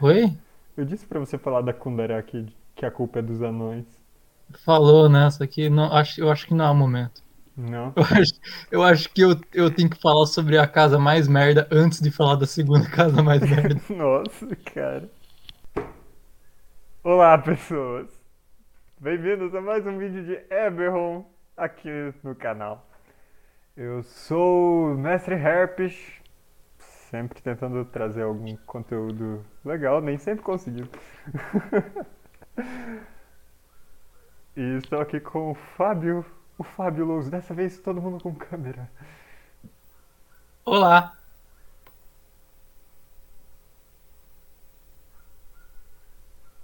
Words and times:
Oi? 0.00 0.36
Eu 0.76 0.84
disse 0.84 1.04
pra 1.06 1.18
você 1.18 1.36
falar 1.36 1.60
da 1.60 1.72
Kundera 1.72 2.22
que, 2.22 2.46
que 2.76 2.86
a 2.86 2.90
culpa 2.90 3.18
é 3.18 3.22
dos 3.22 3.42
anões. 3.42 3.84
Falou 4.64 5.08
nessa 5.08 5.42
aqui, 5.44 5.68
não, 5.68 5.92
acho, 5.92 6.20
eu 6.20 6.30
acho 6.30 6.46
que 6.46 6.54
não 6.54 6.66
é 6.66 6.70
o 6.70 6.74
momento. 6.74 7.22
Não? 7.56 7.92
Eu 7.98 8.04
acho, 8.04 8.32
eu 8.70 8.82
acho 8.84 9.08
que 9.12 9.20
eu, 9.20 9.30
eu 9.52 9.68
tenho 9.68 9.90
que 9.90 10.00
falar 10.00 10.26
sobre 10.26 10.56
a 10.56 10.64
casa 10.68 10.96
mais 10.96 11.26
merda 11.26 11.66
antes 11.72 12.00
de 12.00 12.08
falar 12.08 12.36
da 12.36 12.46
segunda 12.46 12.86
casa 12.90 13.20
mais 13.20 13.40
merda. 13.40 13.80
Nossa, 13.90 14.54
cara. 14.72 15.10
Olá, 17.02 17.36
pessoas. 17.36 18.08
Bem-vindos 19.00 19.52
a 19.56 19.60
mais 19.60 19.84
um 19.84 19.98
vídeo 19.98 20.24
de 20.24 20.40
Eberron 20.54 21.24
aqui 21.56 21.90
no 22.22 22.36
canal. 22.36 22.88
Eu 23.76 24.04
sou 24.04 24.92
o 24.92 24.96
Mestre 24.96 25.34
Herpes, 25.34 25.96
sempre 27.10 27.40
tentando 27.40 27.84
trazer 27.84 28.22
algum 28.22 28.56
conteúdo 28.58 29.44
legal, 29.64 30.00
nem 30.00 30.18
sempre 30.18 30.44
consegui. 30.44 30.84
e 34.56 34.78
estou 34.78 35.00
aqui 35.00 35.20
com 35.20 35.52
o 35.52 35.54
Fábio, 35.54 36.24
o 36.58 36.64
Fábio 36.64 37.06
Louso, 37.06 37.30
dessa 37.30 37.54
vez 37.54 37.78
todo 37.78 38.00
mundo 38.00 38.22
com 38.22 38.34
câmera. 38.34 38.90
Olá! 40.64 41.16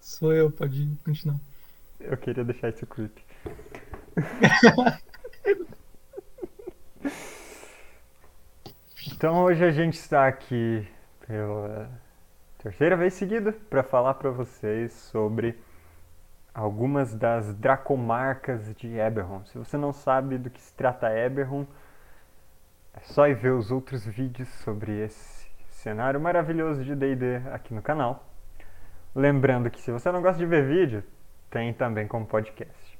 Sou 0.00 0.32
eu, 0.32 0.50
pode 0.50 0.86
continuar. 1.04 1.40
Eu 1.98 2.16
queria 2.18 2.44
deixar 2.44 2.68
isso 2.68 2.86
creepy. 2.86 3.24
então 9.24 9.42
hoje 9.42 9.64
a 9.64 9.70
gente 9.70 9.94
está 9.94 10.28
aqui 10.28 10.86
pela 11.26 11.88
terceira 12.58 12.94
vez 12.94 13.14
seguida 13.14 13.52
para 13.70 13.82
falar 13.82 14.12
para 14.12 14.28
vocês 14.28 14.92
sobre 14.92 15.58
algumas 16.52 17.14
das 17.14 17.54
dracomarcas 17.54 18.74
de 18.74 18.98
Eberron. 18.98 19.42
Se 19.46 19.56
você 19.56 19.78
não 19.78 19.94
sabe 19.94 20.36
do 20.36 20.50
que 20.50 20.60
se 20.60 20.74
trata 20.74 21.10
Eberron, 21.10 21.66
é 22.92 23.00
só 23.00 23.26
ir 23.26 23.34
ver 23.34 23.52
os 23.52 23.70
outros 23.70 24.04
vídeos 24.04 24.50
sobre 24.62 24.92
esse 25.02 25.48
cenário 25.70 26.20
maravilhoso 26.20 26.84
de 26.84 26.94
D&D 26.94 27.36
aqui 27.50 27.72
no 27.72 27.80
canal. 27.80 28.28
Lembrando 29.14 29.70
que 29.70 29.80
se 29.80 29.90
você 29.90 30.12
não 30.12 30.20
gosta 30.20 30.38
de 30.38 30.44
ver 30.44 30.68
vídeo, 30.68 31.02
tem 31.48 31.72
também 31.72 32.06
como 32.06 32.26
podcast. 32.26 32.98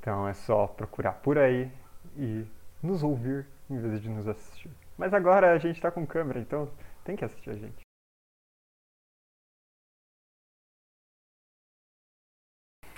Então 0.00 0.26
é 0.26 0.32
só 0.32 0.66
procurar 0.66 1.12
por 1.12 1.36
aí 1.36 1.70
e 2.16 2.46
nos 2.82 3.02
ouvir 3.02 3.46
em 3.68 3.78
vez 3.78 4.00
de 4.00 4.08
nos 4.08 4.26
assistir. 4.26 4.83
Mas 4.96 5.12
agora 5.12 5.52
a 5.52 5.58
gente 5.58 5.76
está 5.76 5.90
com 5.90 6.06
câmera, 6.06 6.40
então 6.40 6.70
tem 7.04 7.16
que 7.16 7.24
assistir 7.24 7.50
a 7.50 7.54
gente. 7.54 7.84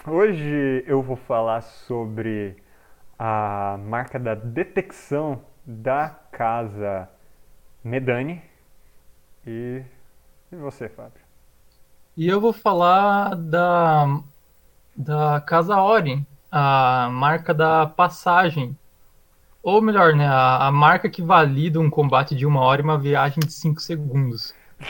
Hoje 0.06 0.84
eu 0.86 1.02
vou 1.02 1.16
falar 1.16 1.62
sobre 1.62 2.62
a 3.18 3.76
marca 3.78 4.18
da 4.18 4.34
detecção 4.34 5.44
da 5.66 6.10
casa 6.30 7.10
Medani. 7.82 8.42
E, 9.44 9.82
e 10.52 10.56
você, 10.56 10.88
Fábio? 10.88 11.20
E 12.16 12.28
eu 12.28 12.40
vou 12.40 12.52
falar 12.52 13.34
da, 13.34 14.20
da 14.96 15.40
Casa 15.40 15.76
Ori, 15.76 16.24
a 16.50 17.08
marca 17.10 17.52
da 17.52 17.86
passagem. 17.86 18.78
Ou 19.66 19.82
melhor, 19.82 20.14
né, 20.14 20.28
a, 20.28 20.68
a 20.68 20.70
marca 20.70 21.10
que 21.10 21.20
valida 21.20 21.80
um 21.80 21.90
combate 21.90 22.36
de 22.36 22.46
uma 22.46 22.60
hora 22.60 22.80
e 22.80 22.84
uma 22.84 22.96
viagem 22.96 23.40
de 23.40 23.52
5 23.52 23.80
segundos. 23.80 24.54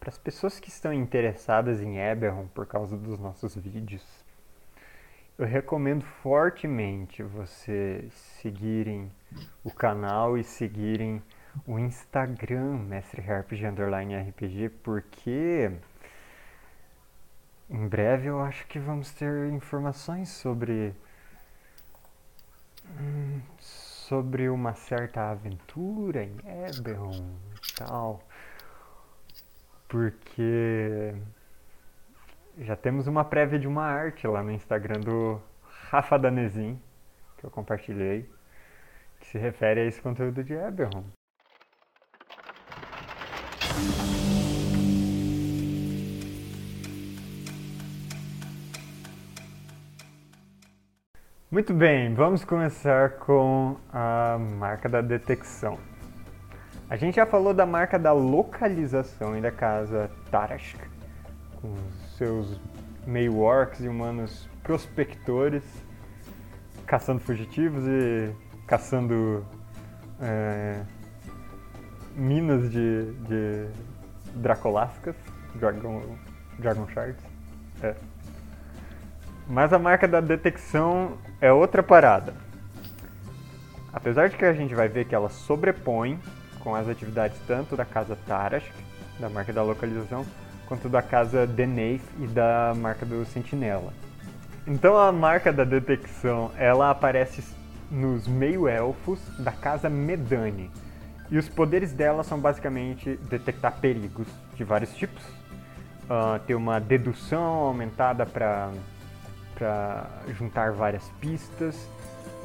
Para 0.00 0.08
as 0.08 0.18
pessoas 0.18 0.58
que 0.58 0.68
estão 0.68 0.92
interessadas 0.92 1.80
em 1.80 1.98
Eberron 1.98 2.48
por 2.48 2.66
causa 2.66 2.96
dos 2.96 3.20
nossos 3.20 3.54
vídeos, 3.54 4.04
eu 5.38 5.46
recomendo 5.46 6.02
fortemente 6.02 7.22
vocês 7.22 8.12
seguirem 8.42 9.12
o 9.62 9.70
canal 9.70 10.36
e 10.36 10.42
seguirem 10.42 11.22
o 11.64 11.78
Instagram 11.78 12.78
Mestre 12.78 13.22
Harp 13.30 13.52
de 13.52 13.64
Underline 13.64 14.16
RPG, 14.16 14.70
porque 14.82 15.70
em 17.70 17.86
breve 17.86 18.26
eu 18.26 18.40
acho 18.40 18.66
que 18.66 18.80
vamos 18.80 19.12
ter 19.12 19.52
informações 19.52 20.30
sobre 20.30 20.96
sobre 23.58 24.48
uma 24.48 24.74
certa 24.74 25.30
aventura 25.30 26.24
em 26.24 26.36
Eberron 26.68 27.12
e 27.12 27.74
tal. 27.76 28.20
Porque 29.88 31.14
já 32.58 32.76
temos 32.76 33.06
uma 33.06 33.24
prévia 33.24 33.58
de 33.58 33.68
uma 33.68 33.84
arte 33.84 34.26
lá 34.26 34.42
no 34.42 34.50
Instagram 34.50 35.00
do 35.00 35.40
Rafa 35.90 36.18
Danezin, 36.18 36.80
que 37.38 37.44
eu 37.46 37.50
compartilhei, 37.50 38.28
que 39.18 39.26
se 39.26 39.38
refere 39.38 39.80
a 39.80 39.84
esse 39.84 40.00
conteúdo 40.00 40.42
de 40.42 40.54
Eberron. 40.54 41.04
Muito 51.50 51.74
bem, 51.74 52.14
vamos 52.14 52.44
começar 52.44 53.16
com 53.18 53.76
a 53.92 54.38
marca 54.38 54.88
da 54.88 55.00
detecção. 55.00 55.80
A 56.88 56.94
gente 56.94 57.16
já 57.16 57.26
falou 57.26 57.52
da 57.52 57.66
marca 57.66 57.98
da 57.98 58.12
localização 58.12 59.36
e 59.36 59.40
da 59.40 59.50
casa 59.50 60.08
Tarashk, 60.30 60.78
com 61.60 61.74
seus 62.16 62.60
meio 63.04 63.40
orcs 63.40 63.80
e 63.80 63.88
humanos 63.88 64.48
prospectores, 64.62 65.64
caçando 66.86 67.18
fugitivos 67.18 67.82
e 67.84 68.32
caçando 68.68 69.44
é, 70.20 70.84
minas 72.14 72.70
de, 72.70 73.12
de 73.26 73.66
dracoláficas, 74.36 75.16
Dragon, 75.56 76.00
Dragon 76.60 76.86
Shards. 76.90 77.24
É. 77.82 77.96
Mas 79.50 79.72
a 79.72 79.80
marca 79.80 80.06
da 80.06 80.20
detecção 80.20 81.18
é 81.40 81.52
outra 81.52 81.82
parada. 81.82 82.34
Apesar 83.92 84.28
de 84.28 84.36
que 84.36 84.44
a 84.44 84.52
gente 84.52 84.76
vai 84.76 84.86
ver 84.86 85.06
que 85.06 85.14
ela 85.14 85.28
sobrepõe 85.28 86.20
com 86.60 86.72
as 86.72 86.88
atividades 86.88 87.36
tanto 87.48 87.76
da 87.76 87.84
casa 87.84 88.16
Tarashk, 88.28 88.72
da 89.18 89.28
marca 89.28 89.52
da 89.52 89.64
localização, 89.64 90.24
quanto 90.68 90.88
da 90.88 91.02
casa 91.02 91.48
Deneif 91.48 92.04
e 92.20 92.28
da 92.28 92.72
marca 92.76 93.04
do 93.04 93.24
Sentinela. 93.24 93.92
Então 94.68 94.96
a 94.96 95.10
marca 95.10 95.52
da 95.52 95.64
detecção, 95.64 96.52
ela 96.56 96.88
aparece 96.88 97.42
nos 97.90 98.28
meio-elfos 98.28 99.18
da 99.36 99.50
casa 99.50 99.90
Medani. 99.90 100.70
E 101.28 101.36
os 101.36 101.48
poderes 101.48 101.92
dela 101.92 102.22
são 102.22 102.38
basicamente 102.38 103.18
detectar 103.28 103.80
perigos 103.80 104.28
de 104.54 104.62
vários 104.62 104.94
tipos. 104.94 105.24
Uh, 106.04 106.38
ter 106.46 106.54
uma 106.54 106.78
dedução 106.78 107.42
aumentada 107.42 108.24
para 108.24 108.70
juntar 110.28 110.72
várias 110.72 111.04
pistas 111.20 111.76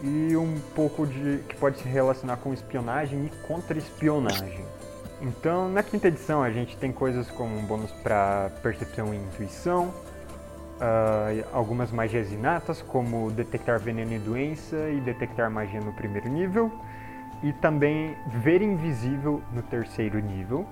e 0.03 0.35
um 0.35 0.59
pouco 0.75 1.05
de 1.07 1.39
que 1.49 1.55
pode 1.55 1.79
se 1.79 1.87
relacionar 1.87 2.37
com 2.37 2.53
espionagem 2.53 3.25
e 3.25 3.47
contra-espionagem. 3.47 4.65
Então, 5.21 5.69
na 5.69 5.81
quinta 5.81 6.07
edição, 6.07 6.43
a 6.43 6.51
gente 6.51 6.75
tem 6.77 6.91
coisas 6.91 7.29
como 7.31 7.57
um 7.57 7.65
bônus 7.65 7.91
para 8.03 8.51
percepção 8.61 9.13
e 9.13 9.17
intuição, 9.17 9.85
uh, 9.85 11.45
algumas 11.53 11.91
magias 11.91 12.31
inatas, 12.31 12.81
como 12.81 13.31
detectar 13.31 13.79
veneno 13.79 14.13
e 14.13 14.19
doença 14.19 14.75
e 14.89 14.99
detectar 14.99 15.49
magia 15.49 15.79
no 15.79 15.93
primeiro 15.93 16.27
nível, 16.27 16.71
e 17.41 17.53
também 17.53 18.15
ver 18.43 18.61
invisível 18.61 19.41
no 19.53 19.61
terceiro 19.61 20.19
nível. 20.19 20.67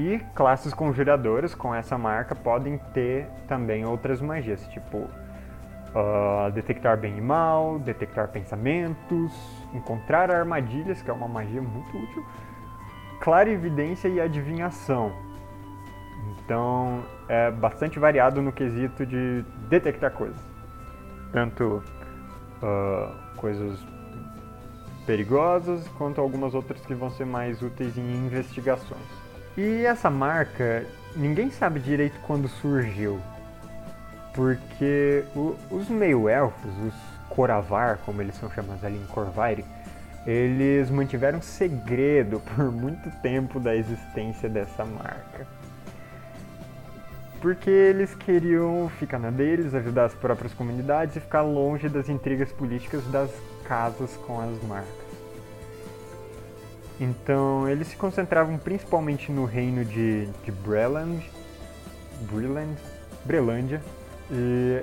E 0.00 0.18
classes 0.34 0.72
conjuradoras 0.72 1.54
com 1.54 1.74
essa 1.74 1.98
marca 1.98 2.34
podem 2.34 2.78
ter 2.94 3.28
também 3.46 3.84
outras 3.84 4.20
magias, 4.22 4.66
tipo 4.68 5.06
Uh, 5.92 6.52
detectar 6.52 6.96
bem 6.96 7.18
e 7.18 7.20
mal, 7.20 7.76
detectar 7.80 8.28
pensamentos, 8.28 9.32
encontrar 9.74 10.30
armadilhas, 10.30 11.02
que 11.02 11.10
é 11.10 11.12
uma 11.12 11.26
magia 11.26 11.60
muito 11.60 11.98
útil, 11.98 12.24
clarividência 13.18 14.06
e 14.06 14.20
adivinhação. 14.20 15.12
Então 16.28 17.02
é 17.28 17.50
bastante 17.50 17.98
variado 17.98 18.40
no 18.40 18.52
quesito 18.52 19.04
de 19.04 19.44
detectar 19.68 20.12
coisas, 20.12 20.40
tanto 21.32 21.82
uh, 22.62 23.36
coisas 23.36 23.84
perigosas 25.04 25.88
quanto 25.98 26.20
algumas 26.20 26.54
outras 26.54 26.86
que 26.86 26.94
vão 26.94 27.10
ser 27.10 27.26
mais 27.26 27.60
úteis 27.62 27.98
em 27.98 28.26
investigações. 28.26 29.19
E 29.62 29.84
essa 29.84 30.08
marca, 30.08 30.86
ninguém 31.14 31.50
sabe 31.50 31.80
direito 31.80 32.18
quando 32.22 32.48
surgiu, 32.48 33.20
porque 34.32 35.22
o, 35.36 35.54
os 35.70 35.86
meio-elfos, 35.90 36.70
os 36.86 36.94
Coravar, 37.28 37.98
como 38.06 38.22
eles 38.22 38.34
são 38.36 38.50
chamados 38.50 38.82
ali 38.82 38.96
em 38.96 39.06
Corvaire, 39.08 39.62
eles 40.26 40.88
mantiveram 40.88 41.42
segredo 41.42 42.40
por 42.56 42.72
muito 42.72 43.10
tempo 43.20 43.60
da 43.60 43.76
existência 43.76 44.48
dessa 44.48 44.82
marca. 44.82 45.46
Porque 47.42 47.68
eles 47.68 48.14
queriam 48.14 48.90
ficar 48.98 49.18
na 49.18 49.28
deles, 49.30 49.74
ajudar 49.74 50.06
as 50.06 50.14
próprias 50.14 50.54
comunidades 50.54 51.16
e 51.16 51.20
ficar 51.20 51.42
longe 51.42 51.86
das 51.86 52.08
intrigas 52.08 52.50
políticas 52.50 53.06
das 53.08 53.30
casas 53.68 54.16
com 54.26 54.40
as 54.40 54.62
marcas. 54.62 54.99
Então 57.00 57.66
eles 57.66 57.88
se 57.88 57.96
concentravam 57.96 58.58
principalmente 58.58 59.32
no 59.32 59.46
reino 59.46 59.82
de, 59.86 60.26
de 60.44 60.52
Breland, 60.52 61.26
Breland, 62.30 62.76
Brelândia, 63.24 63.82
e 64.30 64.82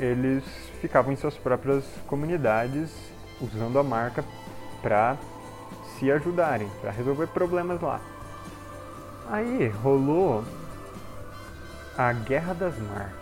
eles 0.00 0.42
ficavam 0.80 1.12
em 1.12 1.16
suas 1.16 1.36
próprias 1.36 1.84
comunidades 2.06 2.90
usando 3.42 3.78
a 3.78 3.82
marca 3.82 4.24
para 4.80 5.18
se 5.98 6.10
ajudarem, 6.10 6.68
para 6.80 6.90
resolver 6.90 7.26
problemas 7.26 7.78
lá. 7.82 8.00
Aí 9.30 9.68
rolou 9.68 10.42
a 11.96 12.10
Guerra 12.14 12.54
das 12.54 12.78
Marcas. 12.78 13.20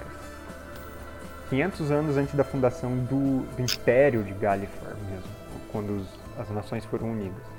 500 1.51 1.91
anos 1.91 2.17
antes 2.17 2.35
da 2.35 2.45
fundação 2.45 2.97
do, 2.99 3.41
do 3.57 3.63
Império 3.63 4.23
de 4.23 4.33
Galifar 4.35 4.95
mesmo, 5.11 5.29
quando 5.73 5.97
os, 5.97 6.07
as 6.39 6.49
nações 6.51 6.85
foram 6.85 7.11
unidas. 7.11 7.58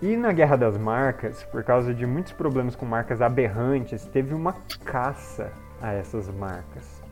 E 0.00 0.16
na 0.16 0.32
Guerra 0.32 0.56
das 0.56 0.78
Marcas, 0.78 1.42
por 1.44 1.64
causa 1.64 1.92
de 1.92 2.06
muitos 2.06 2.32
problemas 2.32 2.76
com 2.76 2.86
marcas 2.86 3.20
aberrantes, 3.20 4.04
teve 4.06 4.32
uma 4.32 4.52
caça 4.84 5.50
a 5.82 5.92
essas 5.92 6.28
marcas. 6.28 7.02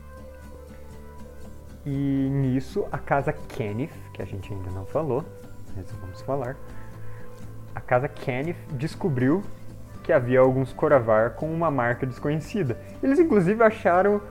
E 1.85 2.29
nisso 2.31 2.87
a 2.89 2.97
casa 2.97 3.33
Kenneth, 3.33 3.91
que 4.13 4.21
a 4.21 4.25
gente 4.25 4.53
ainda 4.53 4.71
não 4.71 4.85
falou, 4.85 5.25
mas 5.75 5.91
vamos 5.99 6.21
falar, 6.21 6.55
a 7.75 7.81
casa 7.81 8.07
Kenneth 8.07 8.55
descobriu 8.71 9.43
que 10.01 10.13
havia 10.13 10.39
alguns 10.39 10.71
Coravar 10.71 11.31
com 11.31 11.53
uma 11.53 11.69
marca 11.69 12.05
desconhecida. 12.05 12.77
Eles 13.03 13.19
inclusive 13.19 13.61
acharam 13.61 14.21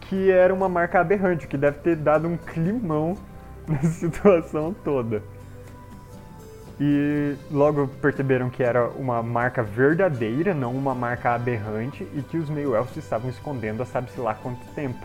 que 0.00 0.32
era 0.32 0.52
uma 0.52 0.68
marca 0.68 0.98
aberrante, 1.00 1.46
que 1.46 1.56
deve 1.56 1.78
ter 1.78 1.94
dado 1.94 2.26
um 2.26 2.36
climão 2.36 3.14
na 3.68 3.82
situação 3.82 4.74
toda. 4.84 5.22
E 6.82 7.36
logo 7.50 7.86
perceberam 8.00 8.48
que 8.48 8.62
era 8.62 8.88
uma 8.88 9.22
marca 9.22 9.62
verdadeira, 9.62 10.54
não 10.54 10.74
uma 10.74 10.94
marca 10.94 11.34
aberrante, 11.34 12.08
e 12.14 12.22
que 12.22 12.38
os 12.38 12.48
meio-elfos 12.48 12.96
estavam 12.96 13.28
escondendo 13.28 13.82
há 13.82 13.86
sabe-se 13.86 14.18
lá 14.18 14.34
quanto 14.34 14.64
tempo. 14.74 14.98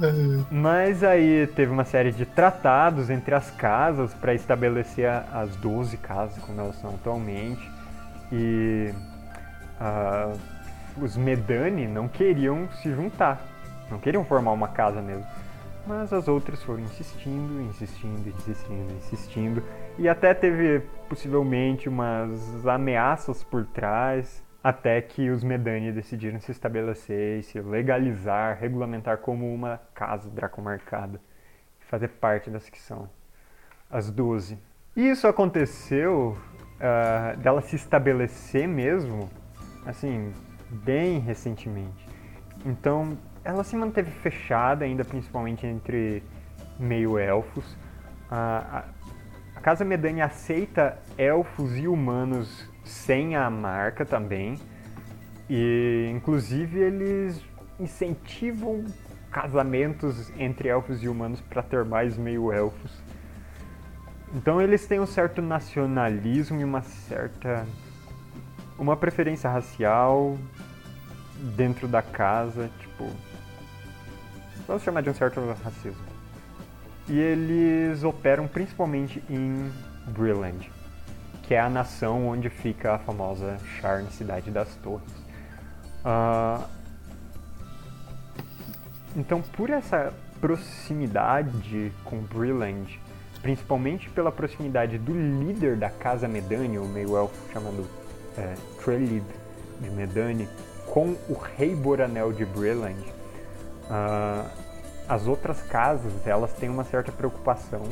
Uhum. 0.00 0.44
Mas 0.48 1.02
aí 1.02 1.48
teve 1.48 1.72
uma 1.72 1.84
série 1.84 2.12
de 2.12 2.24
tratados 2.24 3.10
entre 3.10 3.34
as 3.34 3.50
casas 3.50 4.14
para 4.14 4.32
estabelecer 4.32 5.08
as 5.32 5.56
12 5.56 5.96
casas 5.96 6.40
como 6.44 6.60
elas 6.60 6.76
são 6.76 6.90
atualmente. 6.90 7.68
E 8.30 8.94
uh, 9.80 10.38
os 11.02 11.16
Medani 11.16 11.88
não 11.88 12.06
queriam 12.06 12.68
se 12.80 12.94
juntar, 12.94 13.44
não 13.90 13.98
queriam 13.98 14.24
formar 14.24 14.52
uma 14.52 14.68
casa 14.68 15.02
mesmo. 15.02 15.26
Mas 15.84 16.12
as 16.12 16.28
outras 16.28 16.62
foram 16.62 16.80
insistindo, 16.80 17.60
insistindo, 17.60 18.28
insistindo, 18.28 18.92
insistindo. 18.98 19.62
E 19.98 20.08
até 20.08 20.32
teve 20.32 20.80
possivelmente 21.08 21.88
umas 21.88 22.66
ameaças 22.66 23.44
por 23.44 23.66
trás, 23.66 24.42
até 24.64 25.00
que 25.02 25.28
os 25.28 25.44
Medani 25.44 25.92
decidiram 25.92 26.40
se 26.40 26.50
estabelecer 26.50 27.40
e 27.40 27.42
se 27.42 27.60
legalizar, 27.60 28.58
regulamentar 28.58 29.18
como 29.18 29.52
uma 29.52 29.80
casa 29.94 30.30
dracomarcada, 30.30 31.20
fazer 31.80 32.08
parte 32.08 32.48
das 32.48 32.68
que 32.68 32.80
são 32.80 33.08
as 33.90 34.10
12. 34.10 34.58
E 34.96 35.10
isso 35.10 35.26
aconteceu 35.26 36.36
uh, 36.76 37.36
dela 37.38 37.60
se 37.60 37.76
estabelecer 37.76 38.66
mesmo, 38.66 39.28
assim, 39.84 40.32
bem 40.70 41.18
recentemente. 41.18 42.08
Então, 42.64 43.18
ela 43.44 43.64
se 43.64 43.76
manteve 43.76 44.10
fechada 44.10 44.84
ainda, 44.84 45.04
principalmente 45.04 45.66
entre 45.66 46.22
meio-elfos. 46.78 47.76
A, 48.30 48.78
a, 48.78 48.84
Casa 49.62 49.84
Medani 49.84 50.20
aceita 50.20 50.98
elfos 51.16 51.76
e 51.78 51.86
humanos 51.86 52.68
sem 52.84 53.36
a 53.36 53.48
marca 53.48 54.04
também. 54.04 54.58
E, 55.48 56.10
inclusive, 56.12 56.80
eles 56.80 57.40
incentivam 57.78 58.84
casamentos 59.30 60.30
entre 60.36 60.68
elfos 60.68 61.02
e 61.02 61.08
humanos 61.08 61.40
para 61.40 61.62
ter 61.62 61.84
mais 61.84 62.18
meio-elfos. 62.18 62.92
Então 64.34 64.60
eles 64.60 64.86
têm 64.86 64.98
um 64.98 65.06
certo 65.06 65.42
nacionalismo 65.42 66.60
e 66.60 66.64
uma 66.64 66.82
certa 66.82 67.66
uma 68.78 68.96
preferência 68.96 69.48
racial 69.48 70.38
dentro 71.56 71.86
da 71.86 72.02
casa, 72.02 72.70
tipo, 72.80 73.08
vamos 74.66 74.82
chamar 74.82 75.02
de 75.02 75.10
um 75.10 75.14
certo 75.14 75.40
racismo. 75.62 76.11
E 77.08 77.18
eles 77.18 78.04
operam 78.04 78.46
principalmente 78.46 79.22
em 79.28 79.70
Brilland, 80.06 80.70
que 81.42 81.54
é 81.54 81.60
a 81.60 81.68
nação 81.68 82.28
onde 82.28 82.48
fica 82.48 82.94
a 82.94 82.98
famosa 82.98 83.58
Sharn 83.80 84.10
Cidade 84.10 84.50
das 84.50 84.74
Torres. 84.76 85.10
Uh, 86.04 86.64
então, 89.16 89.42
por 89.42 89.70
essa 89.70 90.12
proximidade 90.40 91.92
com 92.04 92.18
Brilland, 92.20 93.00
principalmente 93.42 94.08
pela 94.10 94.32
proximidade 94.32 94.98
do 94.98 95.12
líder 95.12 95.76
da 95.76 95.90
Casa 95.90 96.26
Medani, 96.26 96.78
o 96.78 96.86
meio-elfo 96.86 97.52
chamado 97.52 97.86
é, 98.38 98.54
de 99.80 99.90
Medani, 99.90 100.48
com 100.86 101.16
o 101.28 101.34
rei 101.34 101.74
Boranel 101.74 102.32
de 102.32 102.44
Brilland, 102.44 103.12
Uh, 103.92 104.71
as 105.08 105.26
outras 105.26 105.62
casas, 105.62 106.12
elas 106.26 106.52
têm 106.54 106.68
uma 106.68 106.84
certa 106.84 107.12
preocupação 107.12 107.82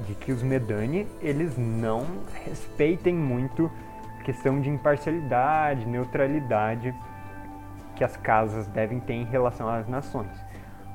de 0.00 0.14
que 0.14 0.32
os 0.32 0.42
Medani, 0.42 1.06
eles 1.20 1.56
não 1.56 2.06
respeitem 2.44 3.14
muito 3.14 3.70
a 4.20 4.22
questão 4.22 4.60
de 4.60 4.68
imparcialidade, 4.68 5.86
neutralidade 5.86 6.94
que 7.94 8.04
as 8.04 8.16
casas 8.16 8.66
devem 8.66 9.00
ter 9.00 9.14
em 9.14 9.24
relação 9.24 9.68
às 9.68 9.88
nações. 9.88 10.30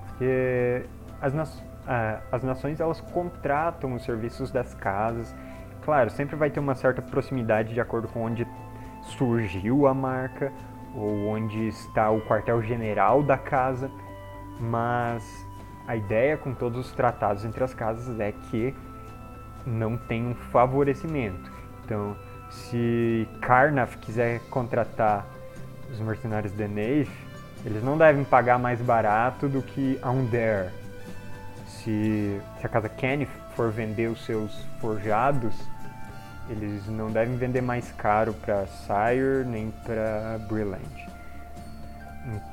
Porque 0.07 0.85
as, 1.19 1.33
na 1.33 1.45
as 2.31 2.43
nações, 2.43 2.79
elas 2.79 3.01
contratam 3.01 3.95
os 3.95 4.03
serviços 4.03 4.51
das 4.51 4.73
casas. 4.75 5.35
Claro, 5.83 6.09
sempre 6.11 6.35
vai 6.35 6.49
ter 6.49 6.59
uma 6.59 6.75
certa 6.75 7.01
proximidade 7.01 7.73
de 7.73 7.81
acordo 7.81 8.07
com 8.07 8.21
onde 8.21 8.47
surgiu 9.01 9.87
a 9.87 9.93
marca 9.93 10.51
ou 10.95 11.27
onde 11.27 11.67
está 11.67 12.11
o 12.11 12.21
quartel-general 12.21 13.23
da 13.23 13.37
casa 13.37 13.89
mas 14.61 15.23
a 15.87 15.95
ideia 15.95 16.37
com 16.37 16.53
todos 16.53 16.87
os 16.87 16.91
tratados 16.91 17.43
entre 17.43 17.63
as 17.63 17.73
casas 17.73 18.19
é 18.19 18.31
que 18.31 18.73
não 19.65 19.97
tem 19.97 20.27
um 20.27 20.35
favorecimento. 20.35 21.51
Então, 21.83 22.15
se 22.49 23.27
Karnaf 23.41 23.97
quiser 23.97 24.39
contratar 24.49 25.25
os 25.91 25.99
mercenários 25.99 26.53
de 26.53 26.67
Neif, 26.67 27.11
eles 27.65 27.83
não 27.83 27.97
devem 27.97 28.23
pagar 28.23 28.57
mais 28.59 28.81
barato 28.81 29.49
do 29.49 29.61
que 29.61 29.99
Aundare. 30.01 30.69
Se, 31.67 32.39
se 32.59 32.65
a 32.65 32.69
casa 32.69 32.89
Kenneth 32.89 33.29
for 33.55 33.71
vender 33.71 34.07
os 34.07 34.23
seus 34.25 34.65
forjados, 34.79 35.55
eles 36.49 36.87
não 36.87 37.11
devem 37.11 37.35
vender 37.37 37.61
mais 37.61 37.91
caro 37.93 38.33
para 38.33 38.65
Sire 38.67 39.45
nem 39.45 39.71
para 39.85 40.39
Brilliant. 40.47 40.81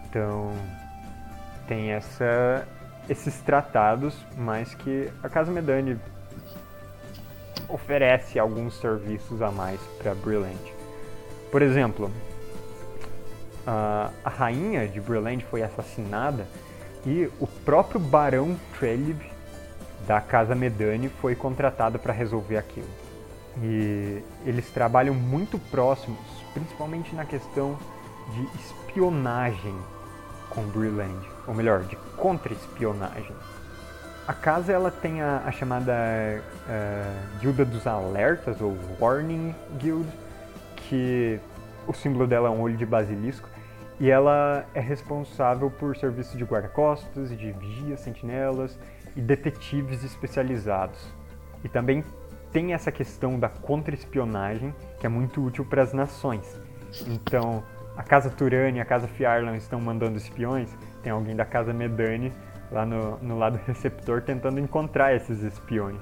Então, 0.08 0.52
tem 1.68 1.92
essa, 1.92 2.66
esses 3.08 3.38
tratados, 3.42 4.16
mas 4.36 4.74
que 4.74 5.12
a 5.22 5.28
Casa 5.28 5.52
Medani 5.52 6.00
oferece 7.68 8.38
alguns 8.38 8.74
serviços 8.80 9.42
a 9.42 9.50
mais 9.50 9.78
para 9.98 10.14
Brilliant. 10.14 10.72
Por 11.52 11.60
exemplo, 11.60 12.10
a, 13.66 14.10
a 14.24 14.30
rainha 14.30 14.88
de 14.88 15.00
Brilliant 15.00 15.42
foi 15.42 15.62
assassinada 15.62 16.46
e 17.06 17.30
o 17.38 17.46
próprio 17.46 18.00
Barão 18.00 18.58
Trelib 18.78 19.20
da 20.06 20.20
Casa 20.20 20.54
Medani 20.54 21.10
foi 21.20 21.34
contratado 21.34 21.98
para 21.98 22.12
resolver 22.12 22.56
aquilo. 22.56 22.88
E 23.62 24.22
eles 24.46 24.70
trabalham 24.70 25.14
muito 25.14 25.58
próximos, 25.70 26.18
principalmente 26.54 27.14
na 27.14 27.24
questão 27.24 27.76
de 28.32 28.42
espionagem 28.60 29.74
com 30.50 30.62
Brilland, 30.68 31.18
ou 31.46 31.54
melhor, 31.54 31.82
de 31.84 31.96
contra-espionagem. 32.16 33.34
A 34.26 34.34
casa 34.34 34.72
ela 34.72 34.90
tem 34.90 35.22
a, 35.22 35.42
a 35.46 35.50
chamada 35.50 35.92
uh, 35.92 37.40
Guilda 37.40 37.64
dos 37.64 37.86
Alertas, 37.86 38.60
ou 38.60 38.76
Warning 39.00 39.54
Guild, 39.78 40.08
que 40.76 41.40
o 41.86 41.94
símbolo 41.94 42.26
dela 42.26 42.48
é 42.48 42.50
um 42.50 42.60
olho 42.60 42.76
de 42.76 42.84
basilisco, 42.84 43.48
e 43.98 44.10
ela 44.10 44.66
é 44.74 44.80
responsável 44.80 45.70
por 45.70 45.96
serviços 45.96 46.36
de 46.36 46.44
guarda-costas, 46.44 47.30
de 47.36 47.52
vigias, 47.52 48.00
sentinelas 48.00 48.78
e 49.16 49.20
detetives 49.20 50.04
especializados. 50.04 51.00
E 51.64 51.68
também 51.68 52.04
tem 52.52 52.74
essa 52.74 52.92
questão 52.92 53.38
da 53.38 53.48
contra-espionagem 53.48 54.74
que 55.00 55.06
é 55.06 55.08
muito 55.08 55.44
útil 55.44 55.64
para 55.64 55.82
as 55.82 55.92
nações. 55.92 56.60
Então, 57.06 57.62
a 57.98 58.02
casa 58.04 58.30
Turani 58.30 58.78
e 58.78 58.80
a 58.80 58.84
casa 58.84 59.08
Fiarlan 59.08 59.56
estão 59.56 59.80
mandando 59.80 60.16
espiões, 60.16 60.70
tem 61.02 61.10
alguém 61.10 61.34
da 61.34 61.44
casa 61.44 61.72
Medani 61.72 62.32
lá 62.70 62.86
no, 62.86 63.18
no 63.18 63.36
lado 63.36 63.58
receptor 63.66 64.22
tentando 64.22 64.60
encontrar 64.60 65.16
esses 65.16 65.42
espiões. 65.42 66.00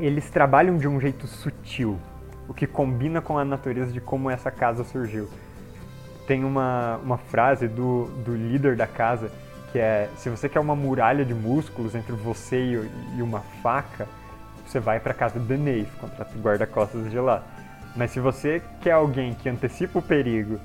Eles 0.00 0.30
trabalham 0.30 0.78
de 0.78 0.88
um 0.88 0.98
jeito 0.98 1.26
sutil, 1.26 2.00
o 2.48 2.54
que 2.54 2.66
combina 2.66 3.20
com 3.20 3.36
a 3.36 3.44
natureza 3.44 3.92
de 3.92 4.00
como 4.00 4.30
essa 4.30 4.50
casa 4.50 4.82
surgiu. 4.82 5.28
Tem 6.26 6.42
uma, 6.42 6.96
uma 7.04 7.18
frase 7.18 7.68
do, 7.68 8.06
do 8.24 8.34
líder 8.34 8.76
da 8.76 8.86
casa 8.86 9.30
que 9.72 9.78
é: 9.78 10.08
se 10.16 10.30
você 10.30 10.48
quer 10.48 10.58
uma 10.58 10.74
muralha 10.74 11.22
de 11.22 11.34
músculos 11.34 11.94
entre 11.94 12.12
você 12.12 12.56
e, 12.56 12.90
e 13.18 13.22
uma 13.22 13.40
faca, 13.62 14.08
você 14.66 14.80
vai 14.80 14.98
para 14.98 15.12
casa 15.12 15.38
do 15.38 15.44
Denave, 15.44 15.86
contra 16.00 16.26
o 16.34 16.38
guarda-costas 16.40 17.10
de 17.10 17.18
lá. 17.18 17.42
Mas 17.96 18.10
se 18.10 18.20
você 18.20 18.62
quer 18.80 18.92
alguém 18.92 19.34
que 19.34 19.48
antecipa 19.48 19.98
o 19.98 20.02
perigo 20.02 20.58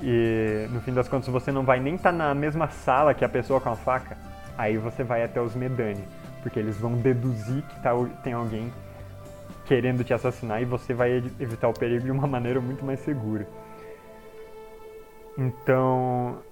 e 0.00 0.66
no 0.70 0.80
fim 0.80 0.92
das 0.92 1.08
contas 1.08 1.28
você 1.28 1.50
não 1.50 1.64
vai 1.64 1.80
nem 1.80 1.94
estar 1.94 2.10
tá 2.10 2.16
na 2.16 2.34
mesma 2.34 2.68
sala 2.68 3.14
que 3.14 3.24
a 3.24 3.28
pessoa 3.28 3.60
com 3.60 3.70
a 3.70 3.76
faca, 3.76 4.16
aí 4.56 4.76
você 4.76 5.02
vai 5.02 5.24
até 5.24 5.40
os 5.40 5.54
Medani, 5.54 6.04
porque 6.42 6.58
eles 6.58 6.76
vão 6.76 6.94
deduzir 6.94 7.62
que 7.62 7.80
tá, 7.82 7.90
tem 8.22 8.32
alguém 8.32 8.72
querendo 9.64 10.04
te 10.04 10.12
assassinar 10.12 10.60
e 10.60 10.64
você 10.64 10.92
vai 10.92 11.10
evitar 11.40 11.68
o 11.68 11.72
perigo 11.72 12.04
de 12.04 12.10
uma 12.10 12.26
maneira 12.26 12.60
muito 12.60 12.84
mais 12.84 13.00
segura. 13.00 13.46
Então, 15.38 16.42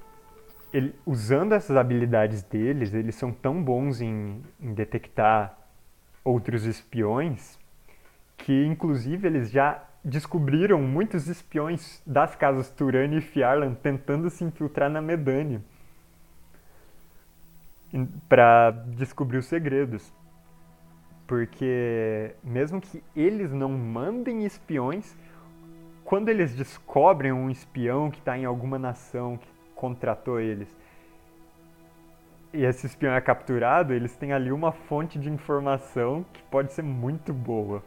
ele, 0.73 0.95
usando 1.05 1.53
essas 1.53 1.77
habilidades 1.77 2.43
deles, 2.43 2.95
eles 2.95 3.15
são 3.15 3.33
tão 3.33 3.63
bons 3.63 4.01
em, 4.01 4.43
em 4.61 4.73
detectar 4.73 5.59
outros 6.25 6.65
espiões 6.65 7.59
que, 8.39 8.65
inclusive, 8.65 9.27
eles 9.27 9.51
já 9.51 9.83
descobriram 10.05 10.81
muitos 10.81 11.29
espiões 11.29 12.03
das 12.07 12.35
casas 12.35 12.71
Turani 12.71 13.19
e 13.19 13.21
Fiarlan 13.21 13.75
tentando 13.75 14.31
se 14.31 14.45
infiltrar 14.45 14.91
na 14.91 15.01
Medani 15.01 15.63
para 18.29 18.71
descobrir 18.71 19.39
os 19.39 19.47
segredos. 19.47 20.13
Porque 21.27 22.35
mesmo 22.43 22.81
que 22.81 23.03
eles 23.15 23.53
não 23.53 23.69
mandem 23.69 24.45
espiões, 24.45 25.17
quando 26.05 26.29
eles 26.29 26.55
descobrem 26.55 27.33
um 27.33 27.51
espião 27.51 28.11
que 28.11 28.19
está 28.19 28.37
em 28.37 28.45
alguma 28.45 28.79
nação 28.79 29.37
que 29.37 29.49
contratou 29.75 30.41
eles 30.41 30.75
e 32.53 32.65
esse 32.65 32.87
espião 32.87 33.15
é 33.15 33.21
capturado, 33.21 33.93
eles 33.93 34.17
têm 34.17 34.33
ali 34.33 34.51
uma 34.51 34.73
fonte 34.73 35.19
de 35.19 35.31
informação 35.31 36.25
que 36.33 36.43
pode 36.45 36.73
ser 36.73 36.83
muito 36.83 37.33
boa. 37.33 37.83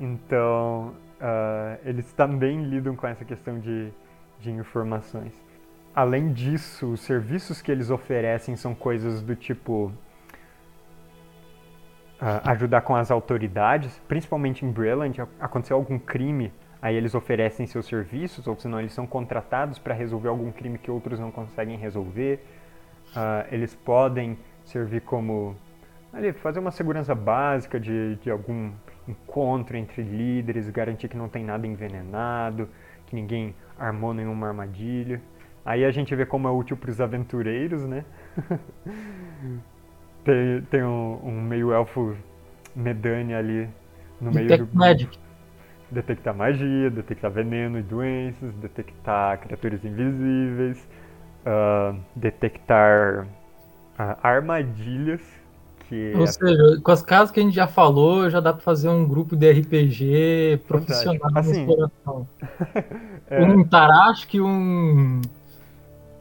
Então, 0.00 0.94
uh, 1.20 1.78
eles 1.84 2.12
também 2.12 2.62
lidam 2.64 2.94
com 2.94 3.06
essa 3.06 3.24
questão 3.24 3.58
de, 3.58 3.92
de 4.40 4.50
informações. 4.50 5.32
Além 5.94 6.32
disso, 6.32 6.92
os 6.92 7.00
serviços 7.00 7.60
que 7.60 7.72
eles 7.72 7.90
oferecem 7.90 8.54
são 8.54 8.74
coisas 8.74 9.20
do 9.22 9.34
tipo 9.34 9.92
uh, 12.20 12.48
ajudar 12.50 12.82
com 12.82 12.94
as 12.94 13.10
autoridades, 13.10 14.00
principalmente 14.06 14.64
em 14.64 14.70
Breland, 14.70 15.20
aconteceu 15.40 15.76
algum 15.76 15.98
crime, 15.98 16.52
aí 16.80 16.94
eles 16.94 17.16
oferecem 17.16 17.66
seus 17.66 17.86
serviços, 17.86 18.46
ou 18.46 18.56
senão 18.56 18.78
eles 18.78 18.92
são 18.92 19.06
contratados 19.06 19.78
para 19.78 19.94
resolver 19.94 20.28
algum 20.28 20.52
crime 20.52 20.78
que 20.78 20.90
outros 20.90 21.18
não 21.18 21.32
conseguem 21.32 21.76
resolver. 21.76 22.44
Uh, 23.08 23.48
eles 23.50 23.74
podem 23.74 24.38
servir 24.64 25.00
como 25.00 25.56
ali, 26.12 26.32
fazer 26.32 26.60
uma 26.60 26.70
segurança 26.70 27.14
básica 27.14 27.80
de, 27.80 28.16
de 28.16 28.30
algum 28.30 28.70
encontro 29.08 29.76
entre 29.76 30.02
líderes, 30.02 30.68
garantir 30.70 31.08
que 31.08 31.16
não 31.16 31.28
tem 31.28 31.44
nada 31.44 31.66
envenenado, 31.66 32.68
que 33.06 33.16
ninguém 33.16 33.54
armou 33.78 34.12
nenhuma 34.12 34.48
armadilha. 34.48 35.20
Aí 35.64 35.84
a 35.84 35.90
gente 35.90 36.14
vê 36.14 36.24
como 36.24 36.46
é 36.46 36.50
útil 36.50 36.76
para 36.76 36.90
os 36.90 37.00
aventureiros, 37.00 37.84
né? 37.84 38.04
tem 40.24 40.62
tem 40.70 40.82
um, 40.82 41.20
um 41.24 41.40
meio-elfo 41.40 42.16
medane 42.74 43.34
ali 43.34 43.68
no 44.20 44.30
meio 44.30 44.48
Detect 44.48 44.72
do... 44.72 44.78
Magic. 44.78 45.18
Detectar 45.90 46.34
magia, 46.34 46.90
detectar 46.90 47.30
veneno 47.30 47.78
e 47.78 47.82
doenças, 47.82 48.54
detectar 48.56 49.38
criaturas 49.40 49.82
invisíveis, 49.82 50.86
uh, 51.46 51.98
detectar 52.14 53.24
uh, 53.24 54.18
armadilhas 54.22 55.22
Ou 55.90 56.26
seja, 56.26 56.80
com 56.82 56.90
as 56.90 57.00
casas 57.00 57.30
que 57.30 57.40
a 57.40 57.42
gente 57.42 57.54
já 57.54 57.66
falou, 57.66 58.28
já 58.28 58.40
dá 58.40 58.52
para 58.52 58.60
fazer 58.60 58.90
um 58.90 59.08
grupo 59.08 59.34
de 59.34 59.50
RPG 59.50 60.60
profissional 60.68 61.30
assim, 61.34 61.52
de 61.52 61.58
exploração. 61.60 62.28
é... 63.28 63.42
Um 63.42 63.64
Tarashk, 63.64 64.38
um. 64.40 65.22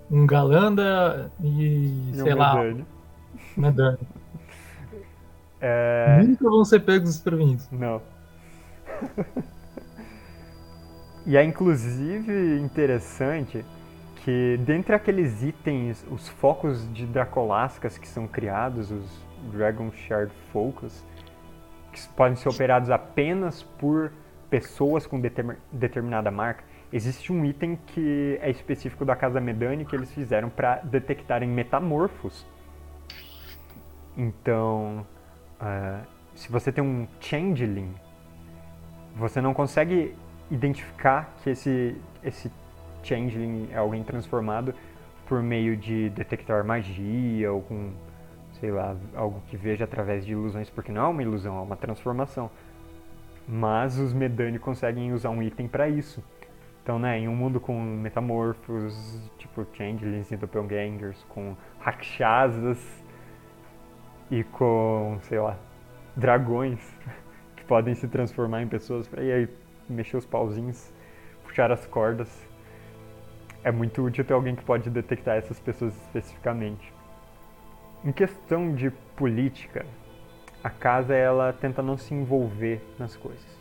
Um 0.10 0.26
Galanda 0.26 1.30
e. 1.42 2.12
e 2.12 2.16
sei 2.16 2.34
um 2.34 2.38
lá. 2.38 2.56
Medani. 3.58 3.98
É... 5.60 6.22
Nunca 6.24 6.50
vão 6.50 6.64
ser 6.64 6.80
pegos 6.80 7.10
desprevenidos. 7.10 7.68
Não. 7.70 8.02
e 11.26 11.36
é 11.36 11.44
inclusive 11.44 12.60
interessante 12.60 13.66
que 14.24 14.58
dentre 14.66 14.96
aqueles 14.96 15.44
itens, 15.44 16.06
os 16.10 16.30
focos 16.30 16.88
de 16.94 17.06
Dracolascas 17.06 17.98
que 17.98 18.08
são 18.08 18.28
criados, 18.28 18.92
os 18.92 19.27
Dragon 19.48 19.92
Shard 19.92 20.32
Focus, 20.52 21.04
que 21.92 22.08
podem 22.10 22.36
ser 22.36 22.50
operados 22.50 22.90
apenas 22.90 23.64
por 23.64 24.12
pessoas 24.50 25.06
com 25.06 25.20
determinada 25.72 26.32
marca, 26.32 26.64
existe 26.92 27.34
um 27.34 27.44
item 27.44 27.78
que 27.88 28.38
é 28.42 28.50
específico 28.50 29.04
da 29.04 29.16
Casa 29.16 29.42
Medani 29.42 29.86
que 29.86 29.96
eles 29.96 30.12
fizeram 30.14 30.50
para 30.50 30.78
detectarem 30.78 31.50
metamorfos. 31.50 32.46
Então, 34.16 35.06
uh, 35.62 36.06
se 36.34 36.52
você 36.52 36.72
tem 36.72 36.84
um 36.84 37.08
Changeling, 37.20 37.94
você 39.16 39.42
não 39.42 39.54
consegue 39.54 40.16
identificar 40.50 41.36
que 41.44 41.50
esse, 41.50 42.00
esse 42.24 42.52
Changeling 43.04 43.70
é 43.72 43.78
alguém 43.78 44.04
transformado 44.04 44.74
por 45.28 45.42
meio 45.44 45.76
de 45.76 46.10
detectar 46.12 46.64
magia 46.64 47.52
ou 47.52 47.62
com 47.62 47.92
sei 48.60 48.72
lá, 48.72 48.96
algo 49.16 49.42
que 49.48 49.58
veja 49.58 49.86
através 49.86 50.26
de 50.26 50.32
ilusões, 50.32 50.70
porque 50.70 50.92
não 50.92 51.06
é 51.06 51.08
uma 51.08 51.22
ilusão, 51.22 51.58
é 51.58 51.62
uma 51.62 51.76
transformação. 51.76 52.50
Mas 53.48 53.98
os 53.98 54.14
Medani 54.14 54.60
conseguem 54.60 55.14
usar 55.14 55.30
um 55.30 55.42
item 55.42 55.68
para 55.68 55.88
isso. 55.88 56.24
Então, 56.84 56.98
né, 56.98 57.20
em 57.20 57.28
um 57.28 57.36
mundo 57.36 57.60
com 57.60 57.80
metamorfos, 57.80 59.30
tipo 59.38 59.66
Changelings 59.74 60.32
e 60.32 60.38
Doppelgangers, 60.38 61.22
com 61.30 61.56
Rakshasas 61.80 62.80
e 64.32 64.44
com, 64.44 65.18
sei 65.24 65.40
lá, 65.40 65.58
dragões 66.16 66.80
que 67.56 67.64
podem 67.66 67.94
se 67.94 68.08
transformar 68.08 68.62
em 68.62 68.68
pessoas 68.68 69.08
para 69.08 69.22
aí 69.22 69.50
mexer 69.90 70.18
os 70.18 70.26
pauzinhos, 70.26 70.94
puxar 71.44 71.72
as 71.72 71.86
cordas. 71.86 72.30
É 73.64 73.72
muito 73.72 74.02
útil 74.02 74.24
ter 74.24 74.34
alguém 74.34 74.56
que 74.56 74.64
pode 74.64 74.90
detectar 74.90 75.38
essas 75.38 75.60
pessoas 75.60 75.94
especificamente. 76.04 76.97
Em 78.06 78.12
questão 78.12 78.74
de 78.74 78.92
política, 79.16 79.86
a 80.64 80.70
casa 80.70 81.16
ela 81.16 81.52
tenta 81.54 81.82
não 81.82 81.98
se 81.98 82.14
envolver 82.14 82.82
nas 83.00 83.16
coisas. 83.16 83.58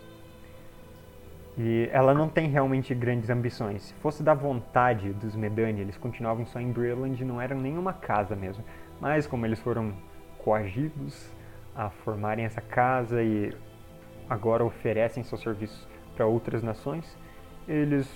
E 1.58 1.88
ela 1.90 2.12
não 2.12 2.28
tem 2.28 2.48
realmente 2.48 2.94
grandes 2.94 3.30
ambições. 3.30 3.82
Se 3.82 3.94
fosse 3.94 4.22
da 4.22 4.34
vontade 4.34 5.12
dos 5.14 5.34
Medani, 5.34 5.80
eles 5.80 5.96
continuavam 5.96 6.44
só 6.44 6.60
em 6.60 6.70
Brilland, 6.70 7.24
não 7.24 7.40
eram 7.40 7.58
nenhuma 7.58 7.94
casa 7.94 8.36
mesmo. 8.36 8.62
Mas 9.00 9.26
como 9.26 9.46
eles 9.46 9.58
foram 9.58 9.94
coagidos 10.38 11.32
a 11.74 11.88
formarem 11.88 12.44
essa 12.44 12.60
casa 12.60 13.22
e 13.22 13.56
agora 14.28 14.64
oferecem 14.64 15.22
seus 15.22 15.40
serviços 15.40 15.88
para 16.14 16.26
outras 16.26 16.62
nações, 16.62 17.16
eles 17.66 18.06